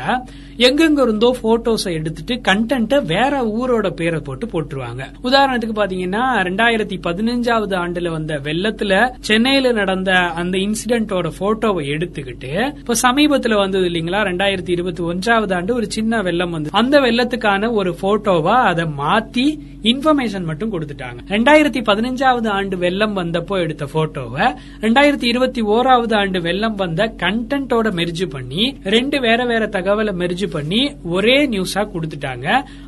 [0.66, 5.02] எங்கெங்க இருந்தோ போட்டோஸை எடுத்துட்டு கண்டென்ட்டை வேற ஊரோட பேரை போட்டு போட்டுருவாங்க.
[5.22, 10.10] உதாரணத்துக்கு பாத்தீங்கன்னா ரெண்டாயிரத்தி பதினஞ்சாவது ஆண்டுல வந்த வெள்ளத்துல சென்னையில நடந்த
[10.42, 16.50] அந்த இன்சிடென்டோட போட்டோவை எடுத்துக்கிட்டு இப்ப சமீபத்துல வந்தது இல்லைங்களா ரெண்டாயிரத்தி இருபத்தி ஒன்றாவது ஆண்டு ஒரு சின்ன வெள்ளம்
[16.50, 19.46] வந்து அந்த வெள்ளத்துக்கான ஒரு போட்டோவா அதை மாத்தி
[19.92, 21.20] இன்ஃபர்மேஷன் மட்டும் கொடுத்துட்டாங்க.
[21.34, 24.46] ரெண்டாயிரத்தி பதினஞ்சாவது ஆண்டு வெள்ளம் வந்தப்போ எடுத்த போட்டோவை
[24.84, 28.64] ரெண்டாயிரத்தி இருபத்தி ஓராவது ஆண்டு வெள்ளம் வந்த கண்டென்ட்டோட மெர்ஜ் பண்ணி
[28.96, 30.80] ரெண்டு வேற வேற தகவலை மெர்ஜ் பண்ணி
[31.16, 32.46] ஒரே நியூஸா கொடுத்துட்டாங்க.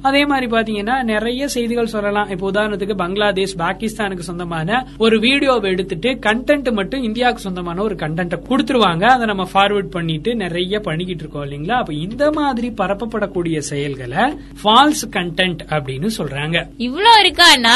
[0.08, 2.30] அதே மாதிரி பாத்தீங்கன்னா நிறைய செய்திகள் சொல்லலாம்.
[2.34, 9.04] இப்போ உதாரணத்துக்கு பங்களாதேஷ் பாகிஸ்தானுக்கு சொந்தமான ஒரு வீடியோவை எடுத்துட்டு கண்டென்ட் மட்டும் இந்தியாவுக்கு சொந்தமான ஒரு கண்டென்ட்டை கொடுத்துருவாங்க.
[9.14, 11.78] அதை நம்ம ஃபார்வர்ட் பண்ணிட்டு நிறைய பண்ணிக்கிட்டு இருக்கோம் இல்லைங்களா?
[11.82, 14.24] அப்ப இந்த மாதிரி பரப்பப்படக்கூடிய செயல்களை
[14.62, 16.56] ஃபால்ஸ் கண்டென்ட் அப்படின்னு சொல்றாங்க.
[16.88, 17.47] இவ்ளோ இருக்கா?
[17.52, 17.73] அண்ணா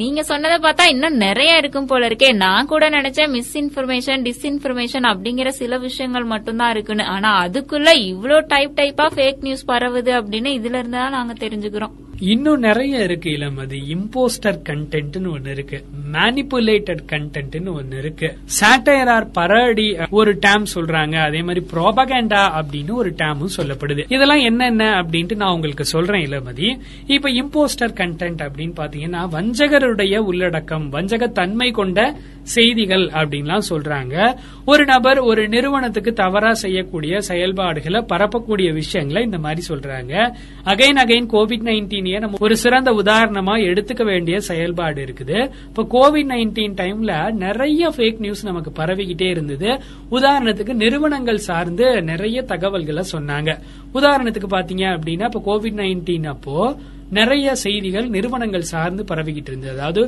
[0.00, 2.32] நீங்க சொன்னதை பார்த்தா இன்னும் நிறைய இருக்கும் போல இருக்கே.
[2.36, 7.04] நான் கூட நினைச்சேன் மிஸ் இன்ஃபர்மேஷன் டிஸ்இன்ஃபர்மேஷன் அப்படிங்கிற சில விஷயங்கள் மட்டும்தான் இருக்குன்னு.
[7.06, 11.94] ஆனா அதுக்குள்ள இவ்ளோ டைப் டைப்பா ஃபேக் நியூஸ் பரவுது அப்படின்னு இதுல இருந்தா தான் நாங்க தெரிஞ்சுக்கிறோம்.
[12.18, 15.84] இன்னும் நிறைய இருக்கு இளமதி இம்போஸ்டர் கண்டென்ட்னு ஒன்னு இருக்கு.
[16.12, 18.38] மேனிப்புலேட்டட் கண்டென்ட்னு ஒன்னு இருக்கு.
[18.60, 21.14] சாட்டையரார் பரடி ஒரு டேம் சொல்றாங்க.
[21.14, 23.98] அதே மாதிரி ப்ரோபகேண்டா அப்படின்னு ஒரு டேமும் சொல்லப்படுது.
[23.98, 31.26] இதெல்லாம் என்னென்ன அப்படின்ட்டு நான் உங்களுக்கு சொல்றேன் இளமதி இப்ப இம்போஸ்டர் கண்டென்ட் அப்படின்னு பாத்தீங்கன்னா வஞ்சகருடைய உள்ளடக்கம் வஞ்சக
[31.26, 34.36] தன்மை கொண்ட செய்திகள் அப்படின்லாம் சொல்றாங்க.
[34.64, 40.34] ஒரு நபர் ஒரு நிறுவனத்துக்கு தவறா செய்யக்கூடிய செயல்பாடுகளை பரப்பக்கூடிய விஷயங்களை இந்த மாதிரி சொல்றாங்க.
[40.64, 41.82] அகைன் அகைன் கோவிட்
[42.14, 45.38] நைன்டீனையே நம்ம ஒரு சிறந்த உதாரணமா எடுத்துக்க வேண்டிய செயல்பாடு இருக்குது.
[45.68, 49.70] இப்ப கோவிட் நைன்டீன் டைம்ல நிறைய ஃபேக் நியூஸ் நமக்கு பரவிக்கிட்டே இருந்தது.
[50.10, 53.58] உதாரணத்துக்கு நிறுவனங்கள் சார்ந்து நிறைய தகவல்களை சொன்னாங்க.
[53.94, 56.76] உதாரணத்துக்கு பாத்தீங்க அப்படின்னா இப்ப கோவிட் நைன்டீன் அப்போ
[57.10, 59.72] நிறைய செய்திகள் நிறுவனங்கள் சார்ந்து பரவிக்கிட்டு இருந்தது.
[59.72, 60.02] அதாவது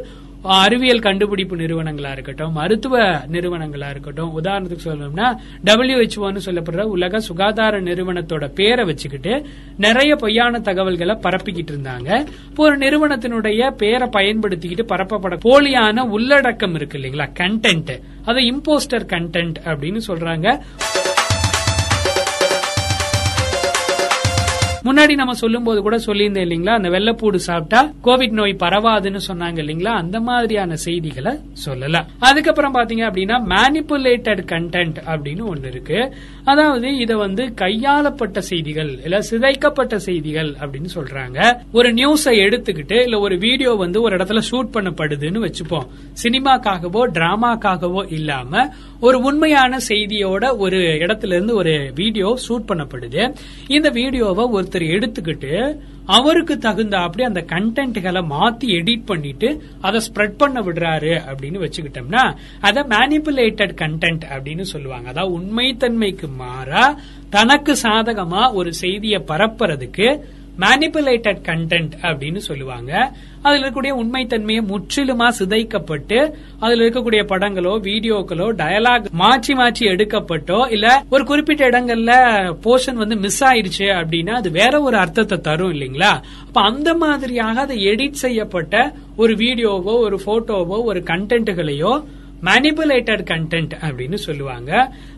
[0.46, 8.84] அறிவியல் கண்டுபிடிப்பு நிறுவனங்களா இருக்கட்டும் மருத்துவ நிறுவனங்களா இருக்கட்டும் உதாரணத்துக்கு சொல்லணும்னா டபிள்யூஹெச்ஓன்னு சொல்லப்படுற உலக சுகாதார நிறுவனத்தோட பேரை
[8.84, 12.26] வச்சுக்கிட்டு நிறைய பொய்யான தகவல்களை பரப்பிக்கிட்டு இருந்தாங்க.
[12.48, 17.28] இப்போ ஒரு நிறுவனத்தினுடைய பேரை பயன்படுத்திக்கிட்டு பரப்பப்பட போலியான உள்ளடக்கம் இருக்கு இல்லைங்களா?
[17.40, 20.58] கண்டென்ட் அதை இம்போஸ்டர் கண்டென்ட் அப்படின்னு சொல்றாங்க.
[24.86, 26.74] முன்னாடி நம்ம சொல்லும்போது கூட சொல்லியிருந்தேன் இல்லைங்களா?
[26.74, 29.92] அந்த வெள்ளப்பூடு சாப்பிட்டா கோவிட் நோய் பரவாதுன்னு சொன்னாங்க இல்லைங்களா?
[30.02, 36.14] அந்த மாதிரியான செய்திகளை சொல்லலாம் அதுக்கப்புறம் பாத்தீங்க அப்படின்னா மேனிப்புலேட்டட் கண்டென்ட் அப்படின்னு ஒண்ணு இருக்கு.
[36.44, 41.38] அதாவது இத வந்து கையாளப்பட்ட செய்திகள் இல்ல சிதைக்கப்பட்ட செய்திகள் அப்படின்னு சொல்றாங்க.
[41.72, 45.86] ஒரு நியூஸை எடுத்துக்கிட்டு இல்ல ஒரு வீடியோ வந்து ஒரு இடத்துல ஷூட் பண்ணப்படுதுன்னு வச்சுப்போம்.
[46.22, 53.34] சினிமாக்காகவோ டிராமாக்காகவோ இல்லாம ஒரு உண்மையான செய்தியோட ஒரு இடத்துல இருந்து ஒரு வீடியோ ஷூட் பண்ணப்படுது.
[53.68, 59.48] இந்த வீடியோவை ஒருத்தர் எடுத்துக்கிட்டு அவருக்கு தகுந்த அப்படி அந்த கண்டென்ட்களை மாத்தி எடிட் பண்ணிட்டு
[59.80, 62.24] அதை ஸ்ப்ரெட் பண்ண விடுறாரு அப்படின்னு வச்சுக்கிட்டோம்னா
[62.60, 65.08] அதை மேனிப்புலேட்டட் கண்டென்ட் அப்படின்னு சொல்லுவாங்க.
[65.08, 66.98] அதாவது உண்மைத்தன்மைக்கு மாறா
[67.30, 70.20] தனக்கு சாதகமா ஒரு செய்தியை பரப்புறதுக்கு
[70.58, 73.12] மேனிப்புலேட்டட் கண்டென்ட் அப்படின்னு சொல்லுவாங்க.
[73.46, 76.18] அதுல இருக்கக்கூடிய உண்மைத்தன்மையை முற்றிலுமா சிதைக்கப்பட்டு
[76.60, 82.12] அதுல இருக்கக்கூடிய படங்களோ வீடியோக்களோ டயலாக் மாற்றி மாற்றி எடுக்கப்பட்டோ இல்ல ஒரு குறிப்பிட்ட இடங்கள்ல
[82.64, 86.12] போர்ஷன் வந்து மிஸ் ஆயிருச்சு அப்படின்னா அது வேற ஒரு அர்த்தத்தை தரும் இல்லைங்களா?
[86.46, 88.74] அப்ப அந்த மாதிரியாக அதை எடிட் செய்யப்பட்ட
[89.16, 91.92] ஒரு வீடியோவோ ஒரு போட்டோவோ ஒரு கண்டென்ட்டுகளையோ
[92.42, 94.70] மேனிபுலேட்டட் கண்டென்ட் அப்படின்னு சொல்லுவாங்க.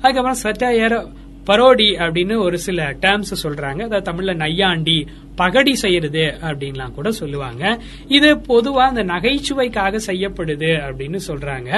[0.03, 0.97] அதுக்கப்புறம் சட்டையர்
[1.49, 3.81] பரோடி அப்படின்னு ஒரு சில டேர்ம்ஸ் சொல்றாங்க.
[3.83, 5.07] அதாவது தமிழ்ல நையாண்டி
[5.37, 7.81] பகடி செய்யறது அப்படின்லாம் கூட சொல்லுவாங்க.
[8.09, 11.71] இது பொதுவா அந்த நகைச்சுவைக்காக செய்யப்படுது அப்படின்னு சொல்றாங்க.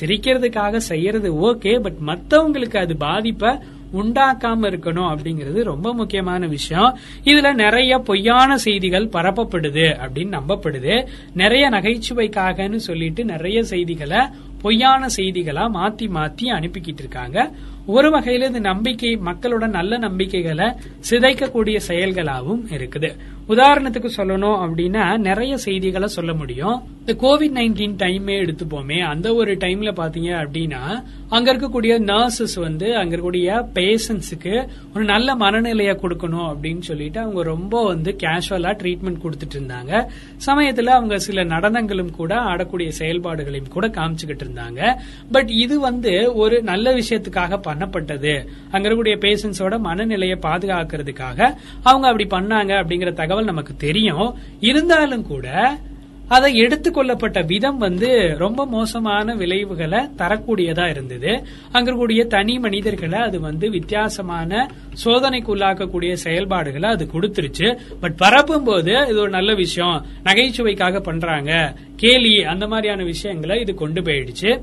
[0.00, 3.52] சிரிக்கிறதுக்காக செய்யறது ஓகே பட் மத்தவங்களுக்கு அது பாதிப்பை
[4.00, 6.98] உண்டாக்காம இருக்கணும் அப்படிங்கிறது ரொம்ப முக்கியமான விஷயம்.
[7.24, 10.94] இதுல நிறைய பொய்யான செய்திகள் பரப்பப்படுது அப்படின்னு நம்பப்படுது.
[11.34, 14.20] நிறைய நகைச்சுவைக்காகன்னு சொல்லிட்டு நிறைய செய்திகளை
[14.62, 17.50] பொய்யான செய்திகளா மாத்தி மாத்தி அனுப்பிக்கிட்டு இருக்காங்க.
[17.86, 20.66] ஒரு வகையில இது நம்பிக்கை மக்களோட நல்ல நம்பிக்கைகளை
[21.10, 23.10] சிதைக்கக்கூடிய செயல்களாகவும் இருக்குது.
[23.48, 26.82] உதாரணத்துக்கு சொல்லணும் அப்படின்னா நிறைய செய்திகளை சொல்ல முடியும்.
[27.06, 33.16] இந்த கோவிட் நைன்டீன் டைமே எடுத்துப்போமே அந்த ஒரு டைம்ல பாத்தீங்க அப்படின்னா அங்க இருக்கக்கூடிய நர்சஸ் வந்து அங்க
[33.16, 40.06] இருக்கக்கூடிய பேஷன்ஸுக்கு ஒரு நல்ல மனநிலையை கொடுக்கணும் அப்படின்னு சொல்லிட்டு அவங்க ரொம்ப வந்து கேஷுவலா ட்ரீட்மெண்ட் கொடுத்துட்டு இருந்தாங்க.
[40.46, 44.96] சமயத்துல அவங்க சில நடனங்களும் கூட ஆடக்கூடிய செயல்பாடுகளையும் கூட காமிச்சுக்கிட்டு இருந்தாங்க.
[45.32, 48.46] பட் இது வந்து ஒரு நல்ல விஷயத்துக்காக பண்ணப்பட்டது.
[48.70, 54.34] அங்க இருக்கக்கூடிய பேஷன்ஸோட மனநிலையை பாதுகாக்கிறதுக்காக அவங்க அப்படி பண்ணாங்க அப்படிங்கிற தகவல் நமக்கு தெரியும்.
[54.60, 55.76] இருந்தாலும் கூட
[56.28, 61.42] அதை எடுத்துக்கொள்ளப்பட்ட விதம் வந்து ரொம்ப மோசமான விளைவுகளை தரக்கூடியதா இருந்தது.
[61.72, 67.78] அங்கக்கூடிய இருக்கக்கூடிய தனி மனிதர்களை அது வந்து வித்தியாசமான சோதனைக்கு உள்ளாக்கக்கூடிய செயல்பாடுகளை அது கொடுத்துருச்சு.
[68.00, 70.06] பட் பரப்பும் போது இது ஒரு நல்ல விஷயம்.
[70.24, 71.74] நகைச்சுவைக்காக பண்றாங்க.
[71.96, 74.60] கேலி அந்த மாதிரியான விஷயங்களை இது கொண்டு போயிடுச்சு.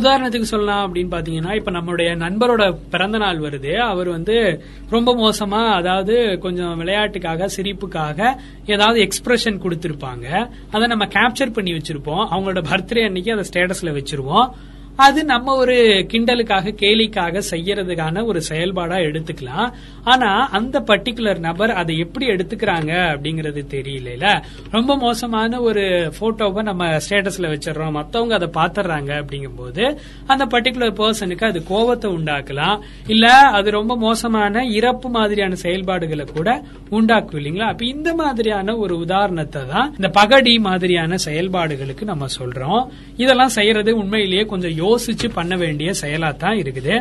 [0.00, 3.74] உதாரணத்துக்கு சொல்லலாம் அப்படின்னு பாத்தீங்கன்னா இப்ப நம்மளுடைய நண்பரோட பிறந்த நாள் வருது.
[3.74, 10.50] அவர் வந்து ரொம்ப மோசமா அதாவது கொஞ்சம் விளையாட்டுக்காக சிரிப்புக்காக ஏதாவது எக்ஸ்பிரஷன் கொடுத்திருப்பாங்க.
[10.70, 12.26] அதை நம்ம கேப்சர் பண்ணி வச்சிருப்போம்.
[12.30, 14.50] அவங்களோட பர்த்டே அன்னைக்கு அதை ஸ்டேட்டஸ்ல வச்சிருவோம்.
[14.96, 15.74] அது நம்ம ஒரு
[16.12, 19.72] கிண்டலுக்காக கேலிக்காக செய்யறதுக்கான ஒரு செயல்பாடா எடுத்துக்கலாம்.
[20.04, 27.50] ஆனா அந்த பர்டிகுலர் நபர் அதை எப்படி எடுத்துக்கிறாங்க அப்படிங்கறது தெரியல ரொம்ப மோசமான ஒரு போட்டோவை நம்ம ஸ்டேட்டஸ்ல
[27.54, 27.90] வச்சிடறோம்.
[27.90, 32.82] மத்தவங்க அதை பாத்துறாங்க அப்படிங்கும்போது அந்த பர்டிகுலர் பர்சனுக்கு அது கோபத்தை உண்டாக்கலாம்.
[33.06, 37.68] இல்ல அது ரொம்ப மோசமான இறப்பு மாதிரியான செயல்பாடுகளை கூட உண்டாக்கும் இல்லைங்களா?
[37.72, 42.88] அப்ப இந்த மாதிரியான ஒரு உதாரணத்தை தான் இந்த பகடி மாதிரியான செயல்பாடுகளுக்கு நம்ம சொல்றோம்.
[43.16, 46.96] இதெல்லாம் செய்யறது உண்மையிலேயே கொஞ்சம் யோசிச்சு பண்ண வேண்டிய செயலா தான் இருக்குது.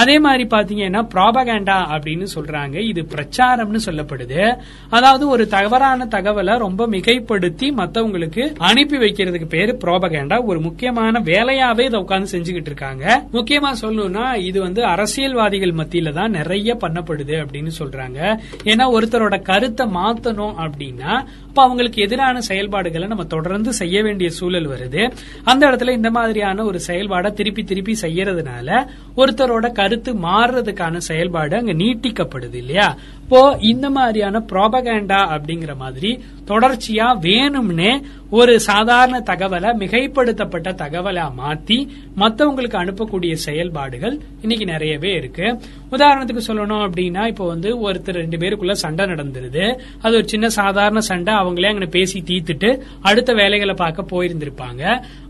[0.00, 2.76] அதே மாதிரி பாத்தீங்கன்னா ப்ராபகேண்டா அப்படின்னு சொல்றாங்க.
[2.90, 4.42] இது பிரச்சாரம்னு சொல்லப்படுது.
[4.96, 12.00] அதாவது ஒரு தவறான தகவலை ரொம்ப மிகைப்படுத்தி மத்தவங்களுக்கு அனுப்பி வைக்கிறதுக்கு பேரு ப்ராபகேண்டா ஒரு முக்கியமான வேலையாவே இதை
[12.04, 13.06] உட்காந்து செஞ்சுக்கிட்டு இருக்காங்க.
[13.36, 18.20] முக்கியமா சொல்லணும்னா இது வந்து அரசியல்வாதிகள் மத்தியில தான் நிறைய பண்ணப்படுது அப்படின்னு சொல்றாங்க.
[18.72, 21.12] ஏன்னா ஒருத்தரோட கருத்தை மாத்தணும் அப்படின்னா
[21.58, 25.02] அப்ப அவங்களுக்கு எதிரான செயல்பாடுகளை நம்ம தொடர்ந்து செய்ய வேண்டிய சூழல் வருது.
[25.44, 28.68] அந்த இடத்துல இந்த மாதிரியான ஒரு செயல்பாடை திருப்பி திருப்பி செய்யறதுனால
[29.16, 32.88] ஒருத்தரோட கருத்து மாறுறதுக்கான செயல்பாடு அங்க நீட்டிக்கப்படுது இல்லையா?
[33.28, 36.10] இப்போ இந்த மாதிரியான ப்ராபகேண்டா அப்படிங்கிற மாதிரி
[36.50, 37.90] தொடர்ச்சியா வேணும்னே
[38.30, 41.76] ஒரு சாதாரண தகவலை மிகைப்படுத்தப்பட்ட தகவலா மாத்தி
[42.20, 45.46] மத்தவங்களுக்கு அனுப்பக்கூடிய செயல்பாடுகள் இன்னைக்கு நிறையவே இருக்கு.
[45.90, 49.64] உதாரணத்துக்கு சொல்லணும் அப்படின்னா இப்போ வந்து ஒருத்தர் ரெண்டு பேருக்குள்ள சண்டை நடந்துருது.
[50.02, 52.70] அது ஒரு சின்ன சாதாரண சண்டை அவங்களே அங்க பேசி தீத்துட்டு
[53.02, 54.82] அடுத்த வேலைகளை பார்க்க போயிருந்திருப்பாங்க.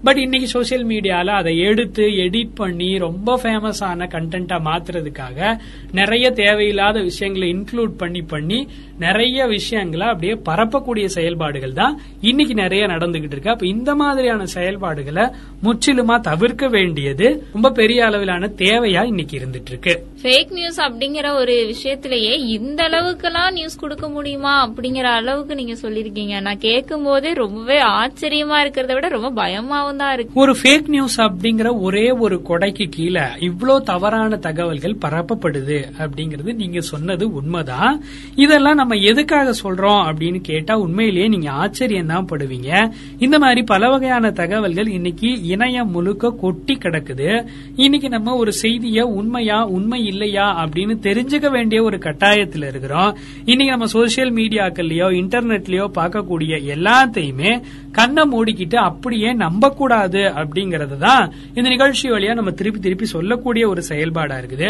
[0.04, 5.58] பட் இன்னைக்கு சோசியல் மீடியால அதை எடுத்து எடிட் பண்ணி ரொம்ப ஃபேமஸ் ஆன கண்டென்ட்டா மாத்துறதுக்காக
[5.92, 8.58] நிறைய தேவையில்லாத விஷயங்களை இன்க்ளூட் பண்ணி பண்ணி
[8.98, 13.50] நிறைய விஷயங்களை அப்படியே பரப்பக்கூடிய செயல்பாடுகள் தான் இன்னைக்கு நிறைய நடந்துகிட்டு இருக்கு.
[13.50, 15.24] அப்ப இந்த மாதிரியான செயல்பாடுகளை
[15.64, 19.94] முற்றிலுமா தவிர்க்க வேண்டியது ரொம்ப பெரிய அளவிலான தேவையா இன்னைக்கு இருந்துட்டு இருக்கு.
[20.22, 26.58] ஃபேக் நியூஸ் அப்படிங்கிற ஒரு விஷயத்திலேயே இந்த அளவுக்கெல்லாம் நியூஸ் கொடுக்க முடியுமா அப்படிங்கிற அளவுக்கு நீங்க சொல்லிருக்கீங்க நான்
[26.58, 30.40] கேட்கும் போதே ரொம்பவே ஆச்சரியமா இருக்கிறத விட ரொம்ப பயமாவும் தான் இருக்கு.
[30.40, 37.24] ஒரு ஃபேக் நியூஸ் அப்படிங்கிற ஒரே ஒரு கொடைக்கு கீழே இவ்ளோ தவறான தகவல்கள் பரப்பப்படுது அப்படிங்கறது நீங்க சொன்னது
[37.32, 37.77] உண்மைதான்.
[38.34, 42.92] இதெல்லாம் நம்ம எதுக்காக சொல்றோம் அப்படின்னு கேட்டா உண்மையிலேயே நீங்க ஆச்சரியம் தான் படுவீங்க.
[43.18, 47.46] இந்த மாதிரி பல வகையான தகவல்கள் இன்னைக்கு இணையம் முழுக்க கொட்டி கிடக்குது.
[47.76, 53.16] இன்னைக்கு நம்ம ஒரு செய்திய உண்மையா உண்மை இல்லையா அப்படின்னு தெரிஞ்சுக்க வேண்டிய ஒரு கட்டாயத்தில் இருக்கிறோம்.
[53.44, 57.52] இன்னைக்கு நம்ம சோசியல் மீடியாக்கள்லயோ இன்டர்நெட்லயோ பார்க்கக்கூடிய எல்லாத்தையுமே
[57.92, 63.82] கண்ணை மூடிக்கிட்டு அப்படியே நம்ப கூடாது அப்படிங்கறது தான் இந்த நிகழ்ச்சி வழியா நம்ம திருப்பி திருப்பி சொல்லக்கூடிய ஒரு
[63.88, 64.68] செயல்பாடா இருக்குது.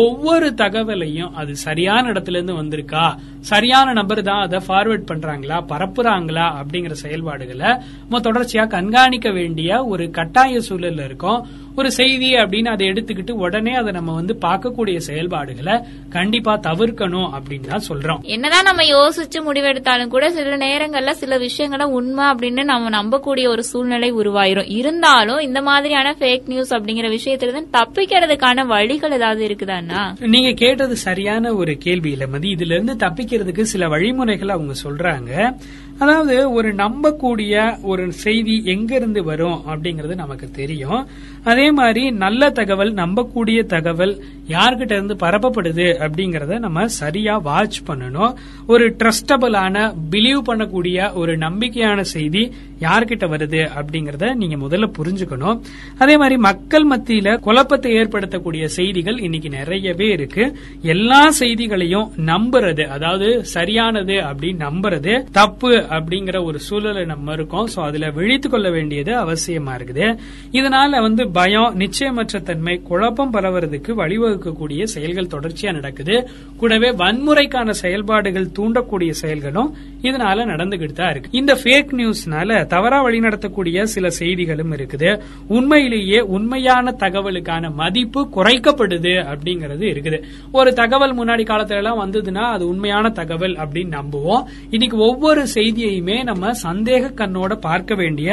[0.00, 3.16] ஒவ்வொரு தகவலையும் அது சரியான இடத்துல இருந்து வந்திருக்கா?
[3.40, 5.58] சரியான நபர் தான் அதை ஃபார்வர்ட் பண்றாங்களா?
[5.68, 6.46] பரப்புறாங்களா?
[6.60, 7.76] அப்படிங்கிற செயல்பாடுகளை
[8.08, 11.46] நம்ம தொடர்ச்சியா கண்காணிக்க வேண்டிய ஒரு கட்டாய சூழல்ல இருக்கோம்.
[11.76, 17.82] ஒரு செய்தி அப்படின்னு அதை எடுத்துக்கிட்டு உடனே அதை நம்ம வந்து பார்க்கக்கூடிய செயல்பாடுகளை கண்டிப்பா தவிர்க்கணும் அப்படின்னு தான்
[17.88, 18.20] சொல்றோம்.
[18.22, 24.12] என்னதான் நம்ம யோசிச்சு முடிவெடுத்தாலும் கூட சில நேரங்கள்ல சில விஷயங்களை உண்மை அப்படின்னு நம்ம நம்பக்கூடிய ஒரு சூழ்நிலை
[24.14, 24.70] உருவாயிரும்.
[24.70, 31.76] இருந்தாலும் இந்த மாதிரியான ஃபேக் நியூஸ் அப்படிங்கிற விஷயத்துல தப்பிக்கிறதுக்கான வழிகள் ஏதாவது இருக்குதாண்ணா நீங்க கேட்டது சரியான ஒரு
[31.76, 32.52] கேள்வி இல்ல மதி.
[32.54, 35.54] இதுல இருந்து தப்பிக்கிறதுக்கு சில வழிமுறைகள் அவங்க சொல்றாங்க.
[35.98, 41.06] அதாவது ஒரு நம்பக்கூடிய ஒரு செய்தி எங்கிருந்து வரும் அப்படிங்கறது நமக்கு தெரியும்.
[41.44, 48.34] அதே மாதிரி நல்ல தகவல் நம்பக்கூடிய தகவல் யார்கிட்ட இருந்து பரப்பப்படுது அப்படிங்கறத நம்ம சரியா வாட்ச் பண்ணணும்.
[48.66, 55.60] ஒரு ட்ரஸ்டபிளான பிலீவ் பண்ணக்கூடிய ஒரு நம்பிக்கையான செய்தி யார்கிட்ட வருது அப்படிங்கறத நீங்க முதல்ல புரிஞ்சுக்கணும்.
[55.98, 60.56] அதே மாதிரி மக்கள் மத்தியில குழப்பத்தை ஏற்படுத்தக்கூடிய செய்திகள் இன்னைக்கு நிறையவே இருக்கு.
[60.82, 67.68] எல்லா செய்திகளையும் நம்புறது அதாவது சரியானது அப்படின்னு நம்புறது தப்பு அப்படிங்கிற ஒரு சூழலை நம்ம இருக்கோம்.
[67.74, 70.06] சோ அதுல விழித்து கொள்ள வேண்டியது அவசியமா இருக்குது.
[70.52, 76.16] இதனால வந்து பயம் நிச்சயமற்ற தன்மை குழப்பம் பரவுறதுக்கு வழிவகுக்கக்கூடிய செயல்கள் தொடர்ச்சியா நடக்குது.
[76.56, 79.70] கூடவே வன்முறைக்கான செயல்பாடுகள் தூண்டக்கூடிய செயல்களும்
[80.08, 81.30] இதனால நடந்துகிட்டு தான் இருக்கு.
[81.40, 85.10] இந்த ஃபேக் நியூஸ்னால தவறா வழிநடத்தக்கூடிய சில செய்திகளும் இருக்குது.
[85.56, 90.18] உண்மையிலேயே உண்மையான தகவலுக்கான மதிப்பு குறைக்கப்படுது அப்படிங்கறது இருக்குது.
[90.52, 94.44] ஒரு தகவல் முன்னாடி காலத்துல எல்லாம் வந்ததுன்னா அது உண்மையான தகவல் அப்படின்னு நம்புவோம்.
[94.70, 98.28] இன்னைக்கு ஒவ்வொரு செய்தி செய்தியையுமே நம்ம சந்தேக கண்ணோட பார்க்க வேண்டிய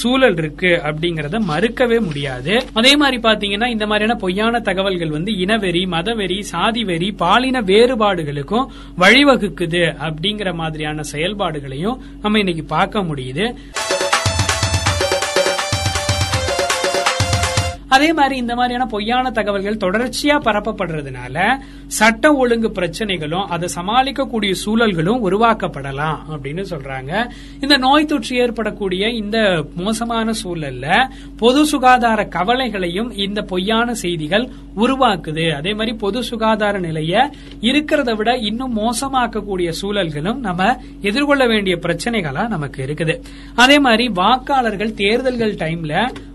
[0.00, 2.54] சூழல் இருக்கு அப்படிங்கறத மறுக்கவே முடியாது.
[2.80, 8.68] அதே மாதிரி பாத்தீங்கன்னா இந்த மாதிரியான பொய்யான தகவல்கள் வந்து இனவெறி மதவெறி சாதி வெறி பாலின வேறுபாடுகளுக்கும்
[9.02, 13.46] வழிவகுக்குது அப்படிங்கிற மாதிரியான செயல்பாடுகளையும் நம்ம இன்னைக்கு பார்க்க முடியுது.
[17.94, 21.36] அதே மாதிரி இந்த மாதிரியான பொய்யான தகவல்கள் தொடர்ச்சியா பரப்பப்படுறதுனால
[21.98, 27.12] சட்ட ஒழுங்கு பிரச்சனைகளும் அதை சமாளிக்கக்கூடிய சூழல்களும் உருவாக்கப்படலாம் அப்படின்னு சொல்றாங்க.
[27.64, 29.38] இந்த நோய் தொற்று ஏற்படக்கூடிய இந்த
[29.84, 30.86] மோசமான சூழல்ல
[31.42, 35.46] பொது சுகாதார கவலைகளையும் இந்த பொய்யான செய்திகள் உருவாக்குது.
[35.58, 37.30] அதே மாதிரி பொது சுகாதார நிலைய
[37.70, 40.70] இருக்கிறத விட இன்னும் மோசமாக்கக்கூடிய சூழல்களும் நம்ம
[41.10, 43.16] எதிர்கொள்ள வேண்டிய பிரச்சனைகளா நமக்கு இருக்குது.
[43.64, 45.94] அதே மாதிரி வாக்காளர்கள் தேர்தல்கள் டைம்ல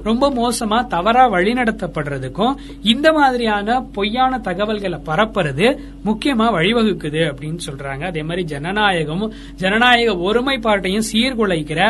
[0.10, 2.54] ரொம்ப மோசமா தவறா வழிநடத்தப்படுறதுக்கும்
[2.94, 5.68] இந்த மாதிரியான பொய்யான தகவல்களை பரப்புறது
[6.06, 8.04] முக்கியமா வழிவகுக்குது அப்படின்னு சொல்றாங்க.
[8.12, 11.82] அதே மாதிரி ஜனநாயகம் ஜனநாயக ஒருமைப்பாட்டையும் சீர்குலைக்கிற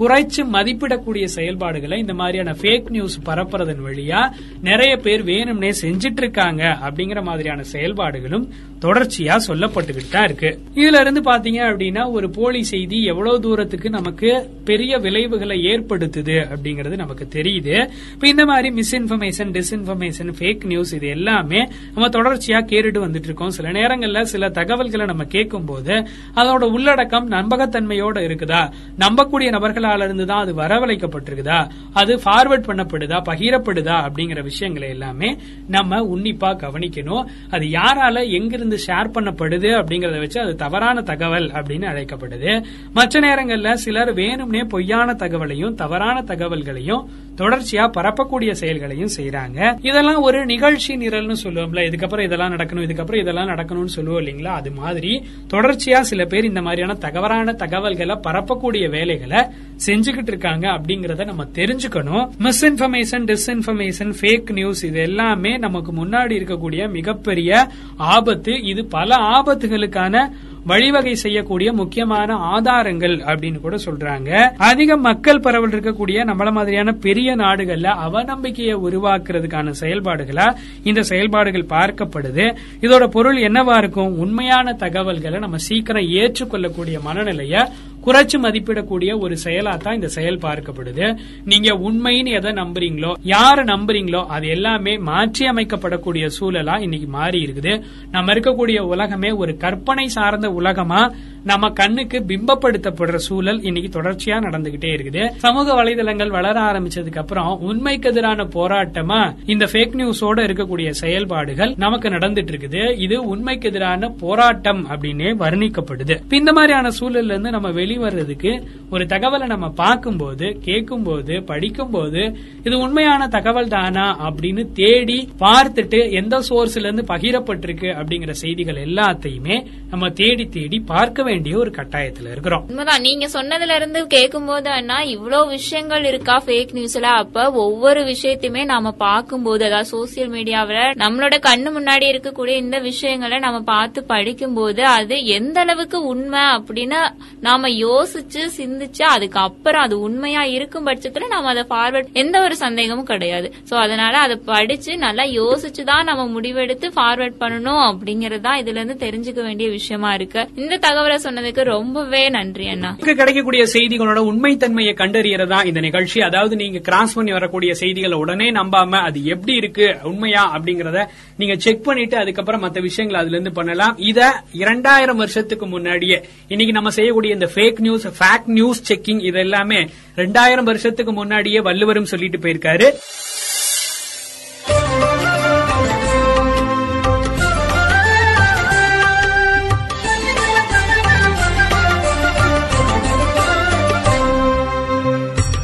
[0.00, 4.20] குறைச்சு மதிப்பிடக்கூடிய செயல்பாடுகளை இந்த மாதிரியான ஃபேக் நியூஸ் பரப்புறதன் வழியா
[4.62, 8.48] நிறைய பேர் வேணும்னே செஞ்சிட்டு இருக்காங்க அப்படிங்கிற மாதிரியான செயல்பாடுகளும்
[8.80, 10.58] தொடர்ச்சியா சொல்லப்பட்டுக்கிட்டு தான் இருக்கு.
[10.74, 17.28] இதுல இருந்து பாத்தீங்க அப்படின்னா ஒரு போலி செய்தி எவ்வளவு தூரத்துக்கு நமக்கு பெரிய விளைவுகளை ஏற்படுத்துது அப்படிங்கறது நமக்கு
[17.32, 17.90] தெரியுது.
[18.12, 23.68] இப்ப இந்த மாதிரி மிஸ்இன்ஃபர்மேஷன் டிஸ்இன்ஃபர்மேஷன் ஃபேக் நியூஸ் இது எல்லாமே நம்ம தொடர்ச்சியா கேட்டுட்டு வந்துட்டு இருக்கோம் சில
[23.70, 25.94] நேரங்கள்ல சில தகவல்களை நம்ம கேட்கும் போது
[26.34, 28.62] அதோட உள்ளடக்கம் நம்பகத்தன்மையோட இருக்குதா?
[28.98, 29.50] நம்பக்கூடிய
[29.98, 31.70] இருந்து தான் அது வரவழைக்கப்பட்டிருக்குதா?
[31.92, 33.22] அது ஃபார்வர்ட் பண்ணப்படுதா?
[33.30, 34.08] பகிரப்படுதா?
[34.08, 35.36] அப்படிங்கிற விஷயங்களை எல்லாமே
[35.68, 37.24] நம்ம உன்னிப்பா கவனிக்கணும்.
[37.50, 42.64] அது யாரால எங்கிருந்து ஷேர் பண்ணப்படுது அப்படிங்கறத வச்சு அது தவறான தகவல் அப்படின்னு அழைக்கப்படுது.
[42.92, 47.04] மற்ற நேரங்கள்ல சிலர் வேணும்னே பொய்யான தகவலையும் தவறான தகவல்களையும்
[47.36, 51.80] தொடர்ச்சியா பரப்பக்கூடிய செயல்களையும் செய்யறாங்க இதெல்லாம் ஒரு நிகழ்ச்சி நிரல்னு சொல்லுவோம்ல.
[51.80, 54.44] இதுக்கப்புறம் இதெல்லாம் நடக்கணும் இதுக்கப்புறம் இதெல்லாம் நடக்கணும்னு சொல்லுவோம் இல்லைங்களா?
[54.44, 59.44] அது மாதிரி தொடர்ச்சியா சில பேர் இந்த மாதிரியான தகவலான தகவல்களை பரப்பக்கூடிய வேலைகளை
[59.86, 62.28] செஞ்சுக்கிட்டு இருக்காங்க அப்படிங்கறத நம்ம தெரிஞ்சுக்கணும்.
[62.38, 68.62] மிஸ்இன்ஃபர்மேஷன் டிஸ்இன்ஃபர்மேஷன் ஃபேக் நியூஸ் இது எல்லாமே நமக்கு முன்னாடி இருக்கக்கூடிய மிகப்பெரிய ஆபத்து.
[68.62, 70.30] இது பல ஆபத்துகளுக்கான
[70.66, 74.30] வழிவகை செய்யக்கூடிய முக்கியமான ஆதாரங்கள் அப்படின்னு கூட சொல்றாங்க.
[74.56, 82.56] அதிக மக்கள் பரவல் இருக்கக்கூடிய நம்மள மாதிரியான பெரிய நாடுகள்ல அவநம்பிக்கையை உருவாக்குறதுக்கான செயல்பாடுகளா இந்த செயல்பாடுகள் பார்க்கப்படுது.
[82.80, 84.18] இதோட பொருள் என்னவா இருக்கும்?
[84.18, 87.66] உண்மையான தகவல்களை நம்ம சீக்கிரம் ஏற்றுக்கொள்ளக்கூடிய மனநிலைய
[88.04, 91.06] குறைச்சு மதிப்பிடக்கூடிய ஒரு செயலா தான் இந்த செயல் பார்க்கப்படுது.
[91.44, 97.74] நீங்க உண்மைன்னு எதை நம்புறீங்களோ யார நம்புறீங்களோ அது எல்லாமே மாற்றி அமைக்கப்படக்கூடிய சூழலா இன்னைக்கு மாறி இருக்குது.
[98.10, 101.02] நம்ம இருக்கக்கூடிய உலகமே ஒரு கற்பனை சார்ந்த உலகமா
[101.44, 105.22] நம்ம கண்ணுக்கு பிம்பப்படுத்தப்படுற சூழல் இன்னைக்கு தொடர்ச்சியா நடந்துகிட்டே இருக்குது.
[105.36, 112.52] சமூக வலைதளங்கள் வளர ஆரம்பிச்சதுக்கு அப்புறம் உண்மைக்கு எதிரான போராட்டமா இந்த ஃபேக் நியூஸோட இருக்கக்கூடிய செயல்பாடுகள் நமக்கு நடந்துட்டு
[112.54, 112.82] இருக்குது.
[112.96, 116.16] இது உண்மைக்கு எதிரான போராட்டம் அப்படின்னே வர்ணிக்கப்படுது.
[116.40, 118.52] இந்த மாதிரியான சூழல்ல இருந்து நம்ம வெளிவரதுக்கு
[118.90, 122.22] ஒரு தகவலை நம்ம பார்க்கும்போது படிக்கும் படிக்கும்போது
[122.64, 129.56] இது உண்மையான தகவல் தானா அப்படின்னு தேடி பார்த்துட்டு எந்த சோர்ஸ்ல இருந்து பகிரப்பட்டிருக்கு அப்படிங்கிற செய்திகள் எல்லாத்தையுமே
[129.90, 132.64] நம்ம தேடி தேடி பார்க்க வேண்டிய ஒரு கட்டாயத்துல இருக்கிறோம்.
[132.70, 138.92] உண்மைதான் நீங்க சொன்னதுல இருந்து கேட்கும்போது அண்ணா இவ்வளவு விஷயங்கள் இருக்கா ஃபேக் நியூஸ்ல அப்ப ஒவ்வொரு விஷயத்தையுமே நாம
[139.04, 145.16] பார்க்கும்போது அதாவது சோசியல் மீடியாவில நம்மளோட கண்ணு முன்னாடி இருக்கக்கூடிய இந்த விஷயங்களை நம்ம பார்த்து படிக்கும் போது அது
[145.36, 146.98] எந்த அளவுக்கு உண்மை அப்படின்னு
[147.40, 153.08] நாம யோசிச்சு சிந்திச்சு அதுக்கு அப்புறம் அது உண்மையா இருக்கும் பட்சத்துல நாம அதை ஃபார்வர்ட் எந்த ஒரு சந்தேகமும்
[153.12, 153.48] கிடையாது.
[153.70, 158.98] சோ அதனால அதை படிச்சு நல்லா யோசிச்சு தான் நம்ம முடிவெடுத்து ஃபார்வர்ட் பண்ணணும் அப்படிங்கறது தான் இதுல இருந்து
[159.06, 160.42] தெரிஞ்சுக்க வேண்டிய விஷயமா இருக்கு.
[160.56, 162.90] இந்த தகவலை சொன்னதுக்கு ரொம்பவே நன்றி அண்ணா.
[163.04, 166.20] கிடைக்கக்கூடிய செய்திகளோட உண்மைத்தன்மையை கண்டறியறதா இந்த நிகழ்ச்சி.
[166.20, 171.06] அதாவது நீங்க கிராஸ் பண்ணி வரக்கூடிய செய்திகளை உடனே நம்பாம அது எப்படி இருக்கு உண்மையா அப்படிங்கறத
[171.36, 173.96] நீங்க செக் பண்ணிட்டு அதுக்கப்புறம் மத்த விஷயங்களை அதுல இருந்து பண்ணலாம்.
[173.98, 179.80] இத இரண்டாயிரம் வருஷத்துக்கு முன்னாடியே இன்னைக்கு நம்ம செய்யக்கூடிய இந்த fake news fake news checking இது எல்லாமே
[180.16, 182.88] ரெண்டாயிரம் வருஷத்துக்கு முன்னாடியே வள்ளுவரும் சொல்லிட்டு போயிருக்காரு.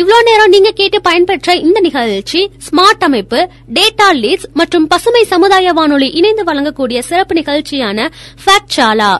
[0.00, 3.38] இவ்வளவு நேரம் நீங்க கேட்டு பயன்பெற்ற இந்த நிகழ்ச்சி ஸ்மார்ட் அமைப்பு
[3.76, 8.08] டேட்டா லீட்ஸ் மற்றும் பசுமை சமுதாய வானொலி இணைந்து வழங்கக்கூடிய சிறப்பு நிகழ்ச்சியான
[8.44, 9.12] ஃபேக்ட் சாலா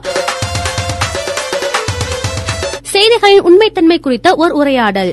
[2.93, 5.11] செய்திகளின் உண்மைத்தன்மை குறித்த ஒரு உரையாடல்.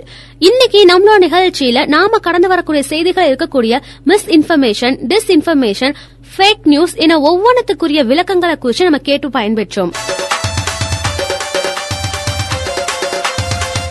[0.49, 3.75] இன்னைக்கு நம்மளோட நிகழ்ச்சியில நாம கடந்து வரக்கூடிய செய்திகள் இருக்கக்கூடிய
[4.11, 5.95] misinformation disinformation
[6.33, 9.93] fake news என ஒவ்வொன்றுத்துக்குரிய விளக்கங்களை குறித்து நம்ம கேட்டு பயன்பெற்றோம்.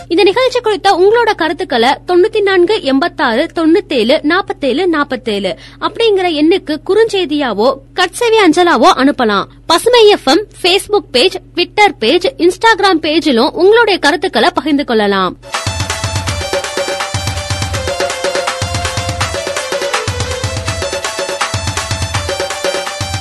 [0.08, 8.38] இந்த நிகழ்ச்சி குறித்த உங்களோட கருத்துக்களை தொண்ணூத்தி நான்கு எண்பத்தாறு தொண்ணூத்தேழு நாப்பத்தேழு நாப்பத்தேழு அப்படிங்கிற எண்ணுக்கு குறுஞ்செய்தியாவோ கட்செவி
[8.38, 9.44] அஞ்சலாவோ அனுப்பலாம்.
[9.66, 15.36] Pasumai FM Facebook page Twitter page Instagram பேஜிலும் உங்களுடைய கருத்துக்களை பகிர்ந்து கொள்ளலாம்.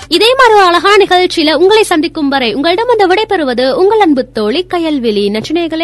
[0.08, 5.24] இதே மாதிரி ஒரு அழகான நிகழ்ச்சியில உங்களை சந்திக்கும் வரை உங்களிடம் அந்த விடைபெறுவது உங்கள் அன்பு தோழி கயல்விழி.
[5.30, 5.84] நச்சினைகளே